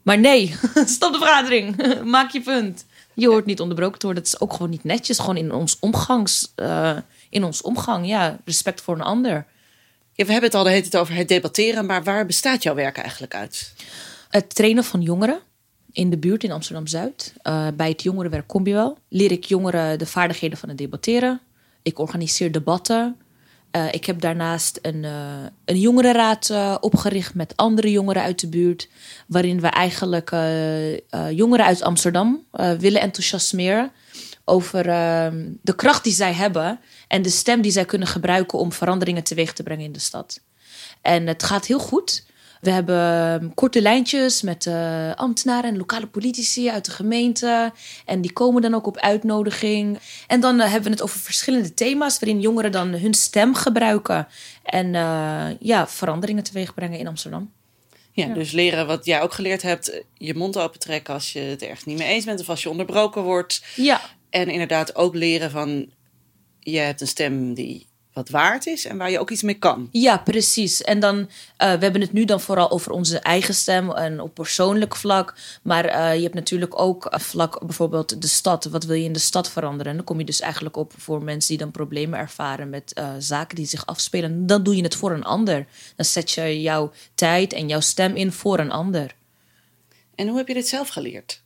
Maar 0.01 0.19
nee, 0.19 0.55
stop 0.86 1.12
de 1.12 1.17
vergadering. 1.17 1.75
Maak 2.03 2.31
je 2.31 2.41
punt. 2.41 2.86
Je 3.13 3.27
hoort 3.27 3.45
niet 3.45 3.60
onderbroken 3.60 4.00
te 4.00 4.05
worden. 4.05 4.24
Het 4.24 4.33
is 4.33 4.39
ook 4.39 4.51
gewoon 4.51 4.69
niet 4.69 4.83
netjes. 4.83 5.19
Gewoon 5.19 5.38
in 5.38 5.53
ons 5.53 5.77
omgangs... 5.79 6.51
Uh, 6.55 6.98
in 7.31 7.43
ons 7.43 7.62
omgang, 7.62 8.07
ja, 8.07 8.39
respect 8.45 8.81
voor 8.81 8.95
een 8.95 9.01
ander. 9.01 9.45
Ja, 10.13 10.25
we 10.25 10.31
hebben 10.31 10.50
het 10.50 10.55
al 10.55 10.63
de 10.63 10.69
hele 10.69 10.81
tijd 10.81 10.98
over 10.98 11.15
het 11.15 11.27
debatteren, 11.27 11.86
maar 11.86 12.03
waar 12.03 12.25
bestaat 12.25 12.63
jouw 12.63 12.75
werk 12.75 12.98
eigenlijk 12.98 13.36
uit? 13.36 13.74
Het 14.29 14.55
trainen 14.55 14.83
van 14.83 15.01
jongeren 15.01 15.39
in 15.91 16.10
de 16.10 16.17
buurt 16.17 16.43
in 16.43 16.51
Amsterdam 16.51 16.88
Zuid. 16.88 17.33
Uh, 17.43 17.67
bij 17.75 17.89
het 17.89 18.03
jongerenwerk 18.03 18.48
kom 18.48 18.67
je 18.67 18.74
wel. 18.74 18.98
Leer 19.10 19.31
ik 19.31 19.43
jongeren 19.43 20.00
de 20.00 20.05
vaardigheden 20.05 20.57
van 20.57 20.69
het 20.69 20.77
debatteren. 20.77 21.41
Ik 21.81 22.00
organiseer 22.00 22.51
debatten. 22.51 23.15
Uh, 23.75 23.91
ik 23.91 24.05
heb 24.05 24.21
daarnaast 24.21 24.79
een, 24.81 25.03
uh, 25.03 25.12
een 25.65 25.79
jongerenraad 25.79 26.51
opgericht 26.79 27.33
met 27.33 27.55
andere 27.55 27.91
jongeren 27.91 28.21
uit 28.21 28.39
de 28.39 28.48
buurt. 28.48 28.89
Waarin 29.27 29.62
we 29.62 29.67
eigenlijk 29.67 30.29
jongeren 31.31 31.65
uit 31.65 31.81
Amsterdam 31.81 32.45
willen 32.79 33.01
enthousiasmeren 33.01 33.91
over 34.45 34.89
ehm, 34.89 35.50
de 35.62 35.75
kracht 35.75 36.03
die 36.03 36.13
zij 36.13 36.33
hebben 36.33 36.79
en 37.07 37.21
de 37.21 37.29
stem 37.29 37.62
die 37.62 37.71
zij 37.71 37.86
kunnen 37.86 38.07
gebruiken 38.07 38.60
om 38.60 38.71
veranderingen 38.71 39.24
teweeg 39.24 39.53
te 39.53 39.63
brengen 39.63 39.86
in 39.86 39.91
de 39.91 40.00
stad. 40.00 40.41
En 41.01 41.27
het 41.27 41.43
gaat 41.43 41.65
heel 41.65 41.79
goed. 41.79 42.25
We 42.61 42.71
hebben 42.71 42.95
ehm, 42.95 43.49
korte 43.53 43.81
lijntjes 43.81 44.41
met 44.41 44.65
uh, 44.65 45.13
ambtenaren 45.13 45.69
en 45.69 45.77
lokale 45.77 46.07
politici 46.07 46.69
uit 46.69 46.85
de 46.85 46.91
gemeente. 46.91 47.73
En 48.05 48.21
die 48.21 48.33
komen 48.33 48.61
dan 48.61 48.73
ook 48.73 48.87
op 48.87 48.97
uitnodiging. 48.97 49.99
En 50.27 50.39
dan 50.39 50.55
uh, 50.59 50.63
hebben 50.63 50.83
we 50.83 50.89
het 50.89 51.01
over 51.01 51.19
verschillende 51.19 51.73
thema's 51.73 52.19
waarin 52.19 52.39
jongeren 52.39 52.71
dan 52.71 52.87
hun 52.87 53.13
stem 53.13 53.55
gebruiken. 53.55 54.27
En 54.63 54.93
uh, 54.93 55.47
ja, 55.59 55.87
veranderingen 55.87 56.43
teweeg 56.43 56.73
brengen 56.73 56.99
in 56.99 57.07
Amsterdam. 57.07 57.51
Ja, 58.11 58.25
ja, 58.25 58.33
dus 58.33 58.51
leren 58.51 58.87
wat 58.87 59.05
jij 59.05 59.21
ook 59.21 59.33
geleerd 59.33 59.61
hebt. 59.61 60.03
Je 60.17 60.35
mond 60.35 60.57
open 60.57 60.79
trekken 60.79 61.13
als 61.13 61.33
je 61.33 61.39
het 61.39 61.61
ergens 61.61 61.85
niet 61.85 61.97
mee 61.97 62.07
eens 62.07 62.25
bent 62.25 62.39
of 62.39 62.49
als 62.49 62.63
je 62.63 62.69
onderbroken 62.69 63.23
wordt. 63.23 63.63
Ja. 63.75 64.01
En 64.29 64.49
inderdaad 64.49 64.95
ook 64.95 65.15
leren 65.15 65.51
van, 65.51 65.89
je 66.59 66.77
hebt 66.77 67.01
een 67.01 67.07
stem 67.07 67.53
die 67.53 67.87
wat 68.13 68.29
waard 68.29 68.67
is 68.67 68.85
en 68.85 68.97
waar 68.97 69.11
je 69.11 69.19
ook 69.19 69.29
iets 69.29 69.41
mee 69.41 69.59
kan. 69.59 69.89
Ja, 69.91 70.17
precies. 70.17 70.81
En 70.81 70.99
dan, 70.99 71.17
uh, 71.17 71.27
we 71.57 71.65
hebben 71.65 72.01
het 72.01 72.13
nu 72.13 72.25
dan 72.25 72.41
vooral 72.41 72.71
over 72.71 72.91
onze 72.91 73.19
eigen 73.19 73.53
stem 73.53 73.91
en 73.91 74.19
op 74.19 74.33
persoonlijk 74.33 74.95
vlak. 74.95 75.35
Maar 75.61 75.85
uh, 75.85 76.15
je 76.15 76.21
hebt 76.21 76.33
natuurlijk 76.33 76.79
ook 76.79 77.07
een 77.09 77.19
vlak, 77.19 77.59
bijvoorbeeld 77.65 78.21
de 78.21 78.27
stad. 78.27 78.65
Wat 78.65 78.83
wil 78.83 78.95
je 78.95 79.03
in 79.03 79.13
de 79.13 79.19
stad 79.19 79.51
veranderen? 79.51 79.91
En 79.91 79.95
dan 79.95 80.05
kom 80.05 80.19
je 80.19 80.25
dus 80.25 80.39
eigenlijk 80.39 80.77
op 80.77 80.93
voor 80.97 81.23
mensen 81.23 81.49
die 81.49 81.57
dan 81.57 81.71
problemen 81.71 82.19
ervaren 82.19 82.69
met 82.69 82.91
uh, 82.99 83.09
zaken 83.19 83.55
die 83.55 83.65
zich 83.65 83.85
afspelen. 83.85 84.47
Dan 84.47 84.63
doe 84.63 84.75
je 84.75 84.83
het 84.83 84.95
voor 84.95 85.11
een 85.11 85.23
ander. 85.23 85.65
Dan 85.95 86.05
zet 86.05 86.31
je 86.31 86.61
jouw 86.61 86.91
tijd 87.15 87.53
en 87.53 87.67
jouw 87.67 87.79
stem 87.79 88.15
in 88.15 88.31
voor 88.31 88.59
een 88.59 88.71
ander. 88.71 89.15
En 90.15 90.27
hoe 90.27 90.37
heb 90.37 90.47
je 90.47 90.53
dit 90.53 90.67
zelf 90.67 90.87
geleerd? 90.87 91.40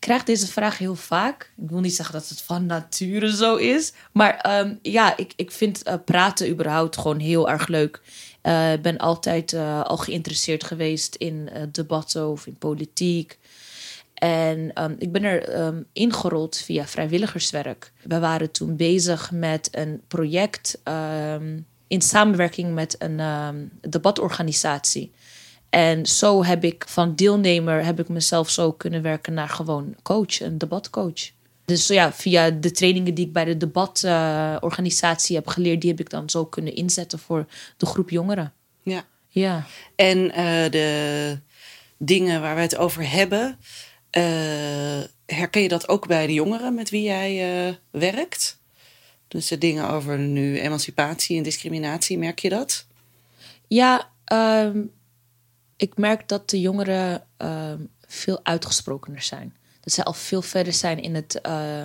Ik 0.00 0.06
krijg 0.06 0.24
deze 0.24 0.46
vraag 0.46 0.78
heel 0.78 0.94
vaak. 0.94 1.52
Ik 1.62 1.70
wil 1.70 1.80
niet 1.80 1.94
zeggen 1.94 2.14
dat 2.14 2.28
het 2.28 2.42
van 2.42 2.66
nature 2.66 3.36
zo 3.36 3.56
is. 3.56 3.92
Maar 4.12 4.60
um, 4.60 4.78
ja, 4.82 5.16
ik, 5.16 5.32
ik 5.36 5.50
vind 5.50 5.88
uh, 5.88 5.94
praten 6.04 6.48
überhaupt 6.48 6.98
gewoon 6.98 7.18
heel 7.18 7.50
erg 7.50 7.66
leuk. 7.66 8.00
Uh, 8.42 8.72
ik 8.72 8.82
ben 8.82 8.98
altijd 8.98 9.52
uh, 9.52 9.82
al 9.82 9.96
geïnteresseerd 9.96 10.64
geweest 10.64 11.14
in 11.14 11.50
debatten 11.72 12.28
of 12.28 12.46
in 12.46 12.56
politiek. 12.58 13.38
En 14.14 14.82
um, 14.82 14.96
ik 14.98 15.12
ben 15.12 15.24
er 15.24 15.60
um, 15.60 15.86
ingerold 15.92 16.56
via 16.56 16.86
vrijwilligerswerk. 16.86 17.92
We 18.02 18.18
waren 18.18 18.50
toen 18.50 18.76
bezig 18.76 19.30
met 19.30 19.68
een 19.70 20.02
project 20.08 20.80
in 21.86 22.02
samenwerking 22.02 22.74
met 22.74 22.96
een 22.98 23.70
debatorganisatie. 23.88 25.12
En 25.70 26.06
zo 26.06 26.44
heb 26.44 26.64
ik 26.64 26.84
van 26.88 27.14
deelnemer 27.14 27.84
heb 27.84 28.00
ik 28.00 28.08
mezelf 28.08 28.50
zo 28.50 28.72
kunnen 28.72 29.02
werken 29.02 29.34
naar 29.34 29.48
gewoon 29.48 29.94
coach, 30.02 30.40
een 30.40 30.58
debatcoach. 30.58 31.30
Dus 31.64 31.86
ja, 31.86 32.12
via 32.12 32.50
de 32.50 32.70
trainingen 32.70 33.14
die 33.14 33.26
ik 33.26 33.32
bij 33.32 33.44
de 33.44 33.56
debatorganisatie 33.56 35.36
uh, 35.36 35.42
heb 35.42 35.48
geleerd, 35.50 35.80
die 35.80 35.90
heb 35.90 36.00
ik 36.00 36.10
dan 36.10 36.30
zo 36.30 36.44
kunnen 36.44 36.74
inzetten 36.74 37.18
voor 37.18 37.46
de 37.76 37.86
groep 37.86 38.10
jongeren. 38.10 38.52
Ja. 38.82 39.04
ja. 39.28 39.66
En 39.94 40.18
uh, 40.18 40.34
de 40.70 41.38
dingen 41.96 42.40
waar 42.40 42.54
we 42.54 42.60
het 42.60 42.76
over 42.76 43.10
hebben, 43.10 43.58
uh, 44.16 44.22
herken 45.26 45.62
je 45.62 45.68
dat 45.68 45.88
ook 45.88 46.06
bij 46.06 46.26
de 46.26 46.32
jongeren 46.32 46.74
met 46.74 46.90
wie 46.90 47.02
jij 47.02 47.78
werkt? 47.90 48.58
Dus 49.28 49.48
de 49.48 49.58
dingen 49.58 49.90
over 49.90 50.18
nu 50.18 50.60
emancipatie 50.60 51.36
en 51.36 51.42
discriminatie, 51.42 52.18
merk 52.18 52.38
je 52.38 52.48
dat? 52.48 52.86
Ja, 53.66 54.10
um, 54.32 54.90
ik 55.80 55.96
merk 55.96 56.28
dat 56.28 56.50
de 56.50 56.60
jongeren 56.60 57.24
uh, 57.38 57.72
veel 58.06 58.40
uitgesprokener 58.42 59.22
zijn. 59.22 59.56
Dat 59.80 59.92
zij 59.92 60.04
al 60.04 60.12
veel 60.12 60.42
verder 60.42 60.72
zijn 60.72 61.02
in 61.02 61.14
het, 61.14 61.40
uh, 61.46 61.84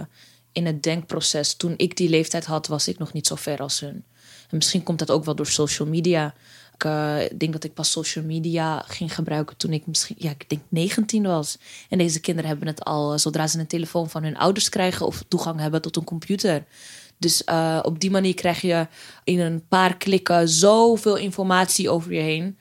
in 0.52 0.66
het 0.66 0.84
denkproces. 0.84 1.56
Toen 1.56 1.74
ik 1.78 1.98
die 1.98 2.10
leeftijd 2.10 2.46
had, 2.46 2.68
was 2.68 2.88
ik 2.88 2.98
nog 2.98 3.14
niet 3.14 3.28
zo 3.28 3.36
ver 3.36 3.60
als 3.60 3.80
hun. 3.80 4.04
En 4.50 4.58
misschien 4.58 4.84
komt 4.84 5.00
dat 5.00 5.12
ook 5.12 5.26
wel 5.26 5.36
door 5.36 5.48
social 5.48 5.88
media. 5.88 6.34
Ik 6.74 6.84
uh, 6.84 7.18
denk 7.38 7.54
dat 7.54 7.64
ik 7.64 7.74
pas 7.74 7.92
social 7.92 8.26
media 8.26 8.84
ging 8.88 9.16
gebruiken 9.16 9.58
toen 9.58 9.74
ik 9.74 9.88
misschien, 9.88 10.16
ja, 10.20 10.30
ik 10.30 10.50
denk 10.50 10.62
19 10.70 11.24
was. 11.24 11.58
En 11.90 11.98
deze 11.98 12.20
kinderen 12.20 12.50
hebben 12.50 12.68
het 12.68 12.84
al 12.84 13.20
zodra 13.20 13.48
ze 13.48 13.60
een 13.60 13.68
telefoon 13.68 14.10
van 14.10 14.24
hun 14.24 14.38
ouders 14.38 14.70
krijgen 14.70 15.06
of 15.06 15.24
toegang 15.28 15.60
hebben 15.60 15.82
tot 15.82 15.96
een 15.96 16.04
computer. 16.04 16.66
Dus 17.18 17.44
op 17.82 18.00
die 18.00 18.12
manier 18.12 18.34
krijg 18.34 18.62
je 18.62 18.88
in 19.24 19.40
een 19.40 19.68
paar 19.68 19.98
klikken 19.98 20.50
zoveel 20.50 21.16
informatie 21.16 21.90
over 21.90 22.14
je 22.14 22.22
heen 22.22 22.58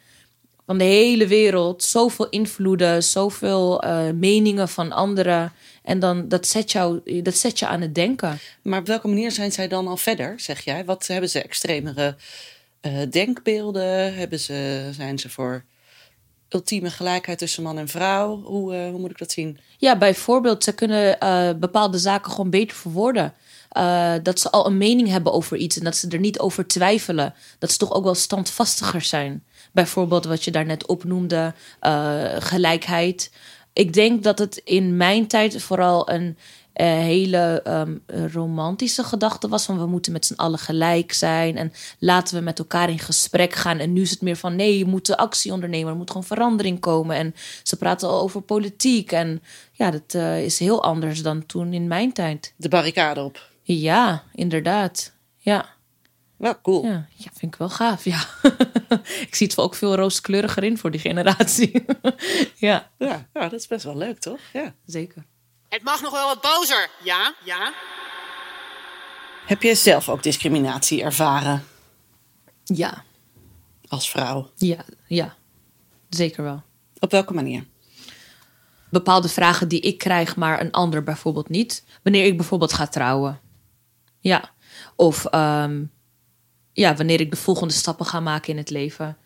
van 0.67 0.79
de 0.79 0.85
hele 0.85 1.27
wereld. 1.27 1.83
Zoveel 1.83 2.29
invloeden, 2.29 3.03
zoveel 3.03 3.85
uh, 3.85 4.11
meningen 4.11 4.69
van 4.69 4.93
anderen. 4.93 5.53
En 5.83 5.99
dan, 5.99 6.29
dat 6.29 6.47
zet, 6.47 6.73
jou, 6.73 7.23
dat 7.23 7.37
zet 7.37 7.59
je 7.59 7.67
aan 7.67 7.81
het 7.81 7.95
denken. 7.95 8.39
Maar 8.63 8.81
op 8.81 8.87
welke 8.87 9.09
manier 9.09 9.31
zijn 9.31 9.53
zij 9.53 9.69
dan 9.69 9.89
al 9.89 9.97
verder, 9.97 10.41
zeg 10.41 10.61
jij? 10.65 10.85
Wat 10.85 11.07
hebben 11.07 11.31
ze 11.31 11.43
extremere 11.43 12.17
uh, 12.83 12.93
denkbeelden? 13.11 14.15
Hebben 14.15 14.41
ze, 14.41 14.89
zijn 14.93 15.19
ze 15.19 15.31
voor 15.31 15.65
ultieme 16.49 16.91
gelijkheid 16.91 17.39
tussen 17.39 17.63
man 17.63 17.79
en 17.79 17.89
vrouw? 17.89 18.43
Hoe, 18.43 18.75
uh, 18.75 18.91
hoe 18.91 18.99
moet 18.99 19.11
ik 19.11 19.19
dat 19.19 19.33
zien? 19.33 19.59
Ja, 19.79 19.99
bijvoorbeeld, 19.99 20.65
ze 20.65 20.75
kunnen 20.75 21.19
bepaalde 21.61 21.99
zaken 21.99 22.31
gewoon 22.31 22.51
beter 22.51 22.77
verwoorden. 22.77 23.35
Uh, 23.77 24.15
dat 24.23 24.41
ze 24.41 24.51
al 24.51 24.67
een 24.67 24.77
mening 24.77 25.09
hebben 25.09 25.33
over 25.33 25.57
iets 25.57 25.79
en 25.79 25.85
dat 25.85 25.97
ze 25.97 26.09
er 26.09 26.19
niet 26.19 26.39
over 26.39 26.67
twijfelen. 26.67 27.35
Dat 27.59 27.71
ze 27.71 27.79
toch 27.79 27.93
ook 27.93 28.05
wel 28.05 28.15
standvastiger 28.15 29.03
zijn. 29.03 29.45
Bijvoorbeeld 29.75 30.25
wat 30.25 30.45
je 30.45 30.51
daarnet 30.51 30.87
opnoemde, 30.87 31.55
uh, 31.83 32.25
gelijkheid. 32.39 33.33
Ik 33.73 33.93
denk 33.93 34.23
dat 34.23 34.39
het 34.39 34.57
in 34.57 34.97
mijn 34.97 35.27
tijd 35.27 35.63
vooral 35.63 36.11
een 36.11 36.37
uh, 36.77 36.87
hele 36.87 37.63
um, 37.67 38.03
romantische 38.33 39.05
gedachte 39.05 39.49
was 39.49 39.65
van 39.65 39.79
we 39.79 39.87
moeten 39.87 40.13
met 40.13 40.27
z'n 40.27 40.35
allen 40.35 40.59
gelijk 40.59 41.13
zijn 41.13 41.57
en 41.57 41.73
laten 41.99 42.37
we 42.37 42.43
met 42.43 42.59
elkaar 42.59 42.91
in 42.91 42.99
gesprek 42.99 43.53
gaan. 43.53 43.79
En 43.79 43.93
nu 43.93 44.01
is 44.01 44.11
het 44.11 44.21
meer 44.21 44.37
van 44.37 44.57
nee, 44.57 44.79
je 44.79 44.85
moet 44.85 45.17
actie 45.17 45.53
ondernemen, 45.53 45.91
er 45.91 45.97
moet 45.97 46.11
gewoon 46.11 46.27
verandering 46.27 46.81
komen. 46.81 47.17
En 47.17 47.35
ze 47.63 47.77
praten 47.77 48.09
al 48.09 48.21
over 48.21 48.41
politiek 48.41 49.13
en 49.13 49.43
ja, 49.73 49.91
dat 49.91 50.15
uh, 50.15 50.45
is 50.45 50.59
heel 50.59 50.83
anders 50.83 51.23
dan 51.23 51.47
toen 51.47 51.73
in 51.73 51.89
mijn 51.89 52.13
tijd. 52.13 52.55
De 52.57 52.69
barricade 52.69 53.23
op. 53.23 53.51
Ja, 53.63 54.23
inderdaad. 54.35 55.13
Ja. 55.39 55.74
Wel 56.45 56.61
cool. 56.61 56.85
Ja, 56.85 57.07
ja, 57.15 57.31
vind 57.35 57.53
ik 57.53 57.59
wel 57.59 57.69
gaaf. 57.69 58.05
Ja. 58.05 58.25
ik 59.27 59.35
zie 59.35 59.47
het 59.47 59.57
wel 59.57 59.65
ook 59.65 59.75
veel 59.75 59.95
rooskleuriger 59.95 60.65
in 60.65 60.79
voor 60.79 60.91
die 60.91 61.01
generatie. 61.01 61.85
ja. 62.55 62.91
ja. 62.99 63.29
Ja, 63.33 63.49
dat 63.49 63.53
is 63.53 63.67
best 63.67 63.85
wel 63.85 63.97
leuk, 63.97 64.19
toch? 64.19 64.39
Ja. 64.53 64.75
Zeker. 64.87 65.25
Het 65.69 65.83
mag 65.83 66.03
nog 66.03 66.13
wel 66.13 66.27
wat 66.27 66.41
bozer. 66.41 66.91
Ja, 67.03 67.35
ja. 67.45 67.73
Heb 69.47 69.63
je 69.63 69.75
zelf 69.75 70.09
ook 70.09 70.23
discriminatie 70.23 71.03
ervaren? 71.03 71.65
Ja. 72.65 73.05
Als 73.89 74.11
vrouw? 74.11 74.51
Ja, 74.57 74.85
ja. 75.07 75.35
Zeker 76.09 76.43
wel. 76.43 76.63
Op 76.99 77.11
welke 77.11 77.35
manier? 77.35 77.67
Bepaalde 78.91 79.29
vragen 79.29 79.69
die 79.69 79.81
ik 79.81 79.99
krijg, 79.99 80.37
maar 80.37 80.61
een 80.61 80.73
ander 80.73 81.03
bijvoorbeeld 81.03 81.49
niet. 81.49 81.85
Wanneer 82.03 82.25
ik 82.25 82.37
bijvoorbeeld 82.37 82.73
ga 82.73 82.87
trouwen. 82.87 83.41
Ja. 84.19 84.53
Of 84.97 85.35
um, 85.35 85.93
ja, 86.75 86.95
wanneer 86.95 87.21
ik 87.21 87.31
de 87.31 87.37
volgende 87.37 87.75
stappen 87.75 88.07
ga 88.07 88.21
maken 88.21 88.51
in 88.51 88.57
het 88.57 88.71
leven. 88.71 89.17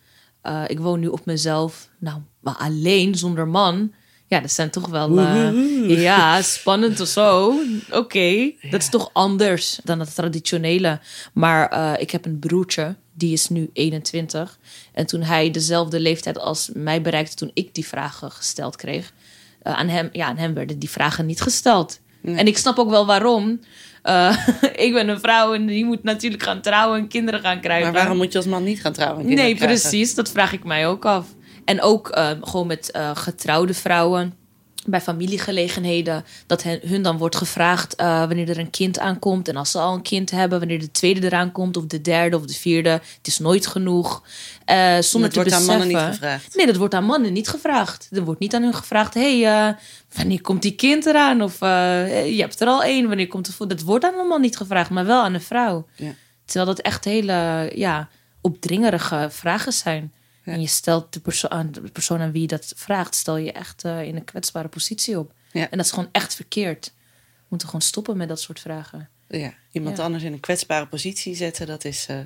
Uh, 0.42 0.64
ik 0.66 0.80
woon 0.80 1.00
nu 1.00 1.06
op 1.06 1.24
mezelf. 1.24 1.88
Nou, 1.98 2.20
maar 2.40 2.56
alleen 2.56 3.14
zonder 3.14 3.48
man. 3.48 3.92
Ja, 4.26 4.40
dat 4.40 4.52
zijn 4.52 4.70
toch 4.70 4.88
wel. 4.88 5.18
Uh, 5.18 6.00
ja, 6.00 6.42
spannend 6.42 7.00
of 7.00 7.08
zo. 7.08 7.46
Oké, 7.46 7.96
okay. 7.96 8.56
ja. 8.60 8.70
dat 8.70 8.82
is 8.82 8.88
toch 8.88 9.10
anders 9.12 9.80
dan 9.84 10.00
het 10.00 10.14
traditionele. 10.14 11.00
Maar 11.32 11.72
uh, 11.72 12.00
ik 12.00 12.10
heb 12.10 12.24
een 12.24 12.38
broertje, 12.38 12.96
die 13.12 13.32
is 13.32 13.48
nu 13.48 13.70
21. 13.72 14.58
En 14.92 15.06
toen 15.06 15.22
hij 15.22 15.50
dezelfde 15.50 16.00
leeftijd 16.00 16.38
als 16.38 16.70
mij 16.74 17.02
bereikte, 17.02 17.34
toen 17.34 17.50
ik 17.54 17.74
die 17.74 17.86
vragen 17.86 18.30
gesteld 18.30 18.76
kreeg, 18.76 19.12
eh, 19.62 19.72
aan, 19.72 19.88
hem, 19.88 20.08
ja, 20.12 20.26
aan 20.26 20.36
hem 20.36 20.54
werden 20.54 20.78
die 20.78 20.90
vragen 20.90 21.26
niet 21.26 21.40
gesteld. 21.40 22.00
En 22.22 22.46
ik 22.46 22.58
snap 22.58 22.78
ook 22.78 22.90
wel 22.90 23.06
waarom. 23.06 23.60
Uh, 24.04 24.46
ik 24.86 24.92
ben 24.92 25.08
een 25.08 25.20
vrouw 25.20 25.54
en 25.54 25.66
die 25.66 25.84
moet 25.84 26.02
natuurlijk 26.02 26.42
gaan 26.42 26.60
trouwen 26.60 26.98
en 26.98 27.08
kinderen 27.08 27.40
gaan 27.40 27.60
krijgen. 27.60 27.92
Maar 27.92 28.00
waarom 28.00 28.16
moet 28.16 28.32
je 28.32 28.38
als 28.38 28.46
man 28.46 28.64
niet 28.64 28.80
gaan 28.80 28.92
trouwen? 28.92 29.20
En 29.20 29.26
nee, 29.26 29.36
krijgen? 29.36 29.66
precies. 29.66 30.14
Dat 30.14 30.30
vraag 30.30 30.52
ik 30.52 30.64
mij 30.64 30.86
ook 30.86 31.04
af. 31.04 31.26
En 31.64 31.82
ook 31.82 32.16
uh, 32.16 32.30
gewoon 32.40 32.66
met 32.66 32.90
uh, 32.96 33.10
getrouwde 33.14 33.74
vrouwen 33.74 34.38
bij 34.90 35.00
familiegelegenheden, 35.00 36.24
dat 36.46 36.62
hen, 36.62 36.80
hun 36.82 37.02
dan 37.02 37.18
wordt 37.18 37.36
gevraagd 37.36 38.00
uh, 38.00 38.18
wanneer 38.18 38.48
er 38.48 38.58
een 38.58 38.70
kind 38.70 38.98
aankomt. 38.98 39.48
En 39.48 39.56
als 39.56 39.70
ze 39.70 39.78
al 39.78 39.94
een 39.94 40.02
kind 40.02 40.30
hebben, 40.30 40.58
wanneer 40.58 40.78
de 40.78 40.90
tweede 40.90 41.26
eraan 41.26 41.52
komt, 41.52 41.76
of 41.76 41.86
de 41.86 42.00
derde 42.00 42.36
of 42.36 42.46
de 42.46 42.52
vierde. 42.52 42.90
Het 42.90 43.26
is 43.26 43.38
nooit 43.38 43.66
genoeg. 43.66 44.22
Uh, 44.66 44.98
zonder 44.98 45.00
dat 45.00 45.10
te 45.10 45.16
wordt 45.18 45.50
beseffen. 45.50 45.58
aan 45.58 45.64
mannen 45.66 45.88
niet 45.88 46.14
gevraagd. 46.14 46.56
Nee, 46.56 46.66
dat 46.66 46.76
wordt 46.76 46.94
aan 46.94 47.04
mannen 47.04 47.32
niet 47.32 47.48
gevraagd. 47.48 48.08
Er 48.12 48.24
wordt 48.24 48.40
niet 48.40 48.54
aan 48.54 48.62
hun 48.62 48.74
gevraagd: 48.74 49.14
hé, 49.14 49.40
hey, 49.40 49.68
uh, 49.68 49.74
wanneer 50.12 50.40
komt 50.40 50.62
die 50.62 50.74
kind 50.74 51.06
eraan? 51.06 51.42
Of 51.42 51.60
je 51.60 52.36
hebt 52.38 52.60
er 52.60 52.66
al 52.66 52.82
één, 52.82 53.08
wanneer 53.08 53.28
komt 53.28 53.46
het? 53.46 53.68
Dat 53.68 53.82
wordt 53.82 54.04
aan 54.04 54.18
een 54.18 54.26
man 54.26 54.40
niet 54.40 54.56
gevraagd, 54.56 54.90
maar 54.90 55.06
wel 55.06 55.22
aan 55.22 55.34
een 55.34 55.40
vrouw. 55.40 55.86
Ja. 55.96 56.14
Terwijl 56.44 56.66
dat 56.66 56.80
echt 56.84 57.04
hele 57.04 57.70
ja, 57.74 58.08
opdringerige 58.40 59.28
vragen 59.30 59.72
zijn. 59.72 60.12
Ja. 60.44 60.52
En 60.52 60.60
je 60.60 60.66
stelt 60.66 61.12
de, 61.12 61.20
perso 61.20 61.48
aan, 61.48 61.72
de 61.72 61.80
persoon 61.80 62.20
aan 62.20 62.32
wie 62.32 62.40
je 62.40 62.46
dat 62.46 62.72
vraagt, 62.76 63.14
stel 63.14 63.36
je 63.36 63.52
echt 63.52 63.84
uh, 63.84 64.02
in 64.02 64.16
een 64.16 64.24
kwetsbare 64.24 64.68
positie 64.68 65.18
op. 65.18 65.32
Ja. 65.52 65.70
En 65.70 65.76
dat 65.76 65.86
is 65.86 65.92
gewoon 65.92 66.08
echt 66.12 66.34
verkeerd. 66.34 66.92
We 67.36 67.44
moeten 67.48 67.68
gewoon 67.68 67.82
stoppen 67.82 68.16
met 68.16 68.28
dat 68.28 68.40
soort 68.40 68.60
vragen. 68.60 69.08
Ja, 69.28 69.54
iemand 69.72 69.98
anders 69.98 70.24
in 70.24 70.32
een 70.32 70.40
kwetsbare 70.40 70.86
positie 70.86 71.34
zetten, 71.34 71.66
dat 71.66 71.84
is 71.84 72.06
uh, 72.10 72.18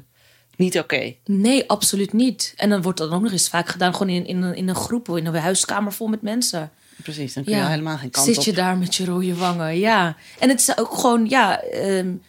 niet 0.57 0.79
oké. 0.79 0.95
Okay. 0.95 1.18
Nee, 1.25 1.68
absoluut 1.68 2.12
niet. 2.12 2.53
En 2.57 2.71
dan 2.71 2.83
wordt 2.83 2.99
dat 2.99 3.11
ook 3.11 3.23
nog 3.23 3.33
eens 3.33 3.49
vaak 3.49 3.68
gedaan, 3.68 3.92
gewoon 3.92 4.14
in, 4.14 4.27
in, 4.27 4.55
in 4.55 4.68
een 4.68 4.75
groep, 4.75 5.09
in 5.09 5.27
een 5.27 5.35
huiskamer 5.35 5.92
vol 5.92 6.07
met 6.07 6.23
mensen. 6.23 6.71
Precies, 7.02 7.34
dan 7.34 7.44
kun 7.44 7.52
je 7.52 7.58
ja. 7.58 7.68
helemaal 7.68 7.96
geen 7.96 8.10
kant 8.10 8.26
Zit 8.26 8.38
op. 8.38 8.44
je 8.44 8.52
daar 8.52 8.76
met 8.76 8.94
je 8.94 9.04
rode 9.04 9.34
wangen, 9.34 9.78
ja. 9.78 10.16
En 10.38 10.48
het 10.48 10.60
is 10.60 10.78
ook 10.78 10.94
gewoon, 10.94 11.28
ja... 11.28 11.62
Um, 11.74 12.22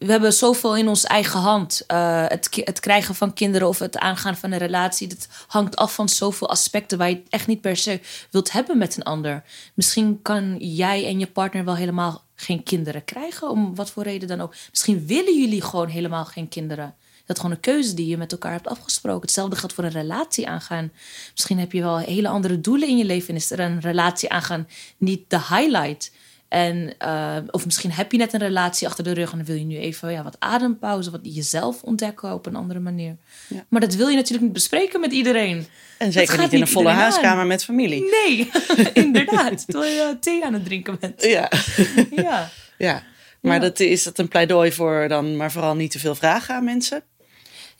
we 0.00 0.10
hebben 0.10 0.32
zoveel 0.32 0.76
in 0.76 0.88
onze 0.88 1.08
eigen 1.08 1.40
hand. 1.40 1.84
Uh, 1.88 2.24
het, 2.26 2.48
het, 2.64 2.80
krijgen 2.80 3.14
van 3.14 3.32
kinderen 3.32 3.68
of 3.68 3.78
het 3.78 3.98
aangaan 3.98 4.36
van 4.36 4.52
een 4.52 4.58
relatie. 4.58 5.08
Dat 5.08 5.28
hangt 5.46 5.76
af 5.76 5.94
van 5.94 6.08
zoveel 6.08 6.48
aspecten 6.48 6.98
waar 6.98 7.08
je 7.08 7.14
het 7.14 7.26
echt 7.28 7.46
niet 7.46 7.60
per 7.60 7.76
se 7.76 8.00
wilt 8.30 8.52
hebben 8.52 8.78
met 8.78 8.96
een 8.96 9.02
ander. 9.02 9.42
Misschien 9.74 10.22
kan 10.22 10.56
jij 10.58 11.06
en 11.06 11.18
je 11.18 11.26
partner 11.26 11.64
wel 11.64 11.76
helemaal 11.76 12.24
geen 12.34 12.62
kinderen 12.62 13.04
krijgen, 13.04 13.50
om 13.50 13.74
wat 13.74 13.90
voor 13.90 14.02
reden 14.02 14.28
dan 14.28 14.40
ook. 14.40 14.54
Misschien 14.70 15.06
willen 15.06 15.38
jullie 15.40 15.62
gewoon 15.62 15.88
helemaal 15.88 16.24
geen 16.24 16.48
kinderen. 16.48 16.94
Dat 17.30 17.38
is 17.38 17.44
gewoon 17.44 17.56
een 17.64 17.74
keuze 17.74 17.94
die 17.94 18.06
je 18.06 18.16
met 18.16 18.32
elkaar 18.32 18.52
hebt 18.52 18.68
afgesproken. 18.68 19.20
Hetzelfde 19.20 19.56
geldt 19.56 19.74
voor 19.74 19.84
een 19.84 19.90
relatie 19.90 20.48
aangaan. 20.48 20.92
Misschien 21.32 21.58
heb 21.58 21.72
je 21.72 21.80
wel 21.80 21.98
hele 21.98 22.28
andere 22.28 22.60
doelen 22.60 22.88
in 22.88 22.96
je 22.96 23.04
leven 23.04 23.28
en 23.28 23.34
is 23.34 23.50
er 23.50 23.60
een 23.60 23.80
relatie 23.80 24.30
aangaan 24.30 24.68
niet 24.98 25.22
de 25.28 25.38
highlight. 25.38 26.12
En, 26.48 26.94
uh, 27.04 27.36
of 27.50 27.64
misschien 27.64 27.92
heb 27.92 28.12
je 28.12 28.18
net 28.18 28.32
een 28.32 28.40
relatie 28.40 28.86
achter 28.86 29.04
de 29.04 29.12
rug 29.12 29.30
en 29.30 29.36
dan 29.36 29.46
wil 29.46 29.56
je 29.56 29.64
nu 29.64 29.76
even 29.76 30.12
ja, 30.12 30.22
wat 30.22 30.36
adempauze, 30.38 31.10
wat 31.10 31.20
jezelf 31.22 31.82
ontdekken 31.82 32.32
op 32.32 32.46
een 32.46 32.56
andere 32.56 32.80
manier. 32.80 33.16
Ja. 33.48 33.64
Maar 33.68 33.80
dat 33.80 33.94
wil 33.94 34.08
je 34.08 34.16
natuurlijk 34.16 34.44
niet 34.44 34.52
bespreken 34.52 35.00
met 35.00 35.12
iedereen. 35.12 35.66
En 35.98 36.12
zeker 36.12 36.38
niet 36.38 36.52
in 36.52 36.60
een 36.60 36.68
volle 36.68 36.88
huiskamer 36.88 37.40
aan. 37.40 37.46
met 37.46 37.64
familie. 37.64 38.04
Nee, 38.10 38.50
inderdaad. 39.04 39.66
Terwijl 39.66 40.08
je 40.08 40.18
thee 40.18 40.44
aan 40.44 40.52
het 40.52 40.64
drinken 40.64 40.98
bent. 41.00 41.24
Ja. 41.24 41.50
ja. 42.24 42.50
ja. 42.78 43.02
Maar 43.40 43.54
ja. 43.54 43.60
Dat, 43.60 43.80
is 43.80 44.02
dat 44.02 44.18
een 44.18 44.28
pleidooi 44.28 44.72
voor 44.72 45.08
dan 45.08 45.36
maar 45.36 45.52
vooral 45.52 45.74
niet 45.74 45.90
te 45.90 45.98
veel 45.98 46.14
vragen 46.14 46.54
aan 46.54 46.64
mensen? 46.64 47.02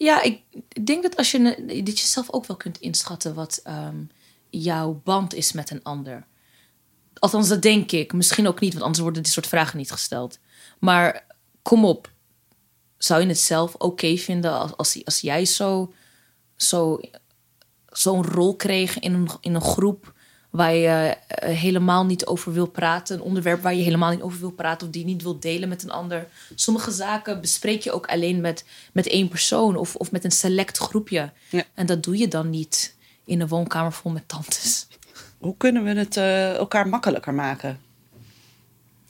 Ja, 0.03 0.23
ik 0.23 0.43
denk 0.87 1.03
dat 1.03 1.17
als 1.17 1.31
je 1.31 1.65
dat 1.85 1.99
je 1.99 2.07
zelf 2.07 2.31
ook 2.31 2.47
wel 2.47 2.57
kunt 2.57 2.79
inschatten 2.79 3.35
wat 3.35 3.63
um, 3.67 4.11
jouw 4.51 5.01
band 5.05 5.35
is 5.35 5.53
met 5.53 5.71
een 5.71 5.83
ander. 5.83 6.27
Althans, 7.15 7.49
dat 7.49 7.63
denk 7.63 7.93
ik. 7.93 8.13
Misschien 8.13 8.49
ook 8.49 8.61
niet, 8.61 8.73
want 8.73 8.85
anders 8.85 9.03
worden 9.03 9.23
dit 9.23 9.33
soort 9.33 9.47
vragen 9.47 9.79
niet 9.79 9.91
gesteld. 9.91 10.39
Maar 10.79 11.27
kom 11.63 11.85
op. 11.85 12.11
Zou 12.99 13.21
je 13.21 13.27
het 13.27 13.39
zelf 13.39 13.75
oké 13.75 14.17
vinden 14.17 14.53
als, 14.53 14.77
als, 14.77 15.05
als 15.05 15.21
jij 15.21 15.45
zo, 15.45 15.93
zo, 16.57 17.01
zo'n 17.87 18.25
rol 18.25 18.57
kreeg 18.57 18.99
in 18.99 19.15
een, 19.15 19.29
in 19.41 19.55
een 19.55 19.61
groep 19.61 20.15
waar 20.51 20.75
je 20.75 21.17
uh, 21.45 21.49
helemaal 21.57 22.07
niet 22.07 22.27
over 22.27 22.53
wil 22.53 22.67
praten? 22.67 23.17
Een 23.17 23.23
onderwerp 23.23 23.63
waar 23.63 23.75
je 23.75 23.83
helemaal 23.83 24.11
niet 24.11 24.23
over 24.23 24.41
wil 24.41 24.51
praten 24.51 24.87
of 24.87 24.93
die 24.93 25.03
je 25.03 25.13
niet 25.13 25.23
wil 25.23 25.39
delen 25.41 25.69
met 25.69 25.83
een 25.83 25.91
ander. 25.91 26.29
Sommige 26.55 26.91
zaken 26.91 27.41
bespreek 27.41 27.83
je 27.83 27.93
ook 27.93 28.07
alleen 28.07 28.41
met, 28.41 28.65
met 28.93 29.07
één 29.07 29.29
persoon 29.29 29.77
of, 29.77 29.97
of 29.97 30.13
met 30.13 30.25
een 30.25 30.31
select 30.31 30.79
groepje. 30.79 31.31
Ja. 31.49 31.65
En 31.75 31.87
dat 31.87 32.03
doe 32.03 32.19
je 32.19 32.29
dan 32.29 32.51
niet 32.51 32.97
in 33.25 33.41
een 33.41 33.49
woonkamer 33.49 33.93
vol 33.93 34.11
met 34.11 34.29
tantes. 34.29 34.87
Hoe 35.39 35.57
kunnen 35.57 35.85
we 35.85 35.95
het 35.95 36.17
uh, 36.17 36.55
elkaar 36.55 36.89
makkelijker 36.89 37.35
maken? 37.35 37.81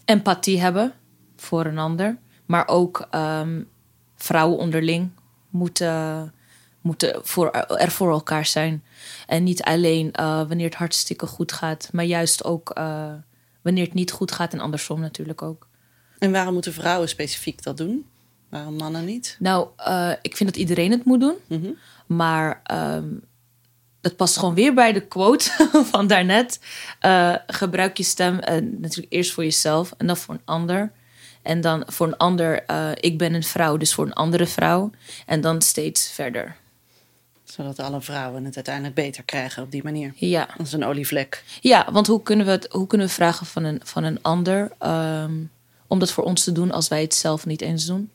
Empathie 0.04 0.60
hebben 0.60 0.92
voor 1.36 1.64
een 1.64 1.78
ander. 1.78 2.18
Maar 2.46 2.68
ook 2.68 3.08
um, 3.14 3.68
vrouwen 4.16 4.58
onderling 4.58 5.10
moeten, 5.50 6.32
moeten 6.80 7.20
voor, 7.22 7.50
er 7.50 7.90
voor 7.90 8.10
elkaar 8.10 8.46
zijn. 8.46 8.84
En 9.26 9.44
niet 9.44 9.62
alleen 9.62 10.06
uh, 10.20 10.36
wanneer 10.36 10.66
het 10.66 10.74
hartstikke 10.74 11.26
goed 11.26 11.52
gaat. 11.52 11.88
Maar 11.92 12.04
juist 12.04 12.44
ook 12.44 12.78
uh, 12.78 13.12
wanneer 13.62 13.84
het 13.84 13.94
niet 13.94 14.12
goed 14.12 14.32
gaat. 14.32 14.52
En 14.52 14.60
andersom 14.60 15.00
natuurlijk 15.00 15.42
ook. 15.42 15.68
En 16.18 16.32
waarom 16.32 16.52
moeten 16.52 16.72
vrouwen 16.72 17.08
specifiek 17.08 17.62
dat 17.62 17.76
doen? 17.76 18.06
Waarom 18.48 18.74
mannen 18.74 19.04
niet? 19.04 19.36
Nou, 19.38 19.68
ik 20.22 20.36
vind 20.36 20.50
dat 20.50 20.58
iedereen 20.58 20.90
het 20.90 21.04
moet 21.04 21.20
doen. 21.20 21.36
Mm 21.46 21.62
-hmm. 21.62 21.76
Maar... 22.06 22.62
Um, 22.72 23.28
dat 24.00 24.16
past 24.16 24.36
gewoon 24.38 24.54
weer 24.54 24.74
bij 24.74 24.92
de 24.92 25.06
quote 25.06 25.50
van 25.92 26.06
daarnet. 26.06 26.60
Gebruik 27.46 27.96
je 27.96 28.02
stem 28.02 28.34
natuurlijk 28.78 29.12
eerst 29.12 29.32
voor 29.32 29.44
jezelf 29.44 29.92
en 29.96 30.06
dan 30.06 30.16
voor 30.16 30.34
een 30.34 30.40
ander. 30.44 30.92
En 31.42 31.60
dan 31.60 31.82
voor 31.86 32.06
een 32.06 32.16
ander, 32.16 32.64
uh, 32.70 32.90
ik 32.94 33.18
ben 33.18 33.34
een 33.34 33.42
vrouw, 33.42 33.76
dus 33.76 33.94
voor 33.94 34.06
een 34.06 34.12
andere 34.12 34.46
vrouw. 34.46 34.90
En 35.26 35.40
dan 35.40 35.62
steeds 35.62 36.10
verder. 36.10 36.56
Zodat 37.52 37.78
alle 37.78 38.00
vrouwen 38.00 38.44
het 38.44 38.54
uiteindelijk 38.54 38.94
beter 38.94 39.22
krijgen 39.22 39.62
op 39.62 39.70
die 39.70 39.82
manier. 39.82 40.12
Ja. 40.14 40.48
Dat 40.56 40.66
is 40.66 40.72
een 40.72 40.84
olievlek. 40.84 41.44
Ja, 41.60 41.88
want 41.92 42.06
hoe 42.06 42.22
kunnen 42.22 42.46
we, 42.46 42.52
het, 42.52 42.68
hoe 42.70 42.86
kunnen 42.86 43.06
we 43.06 43.12
vragen 43.12 43.46
van 43.46 43.64
een, 43.64 43.80
van 43.84 44.04
een 44.04 44.22
ander 44.22 44.72
um, 44.82 45.50
om 45.86 45.98
dat 45.98 46.12
voor 46.12 46.24
ons 46.24 46.44
te 46.44 46.52
doen 46.52 46.70
als 46.70 46.88
wij 46.88 47.00
het 47.00 47.14
zelf 47.14 47.46
niet 47.46 47.60
eens 47.60 47.86
doen? 47.86 48.10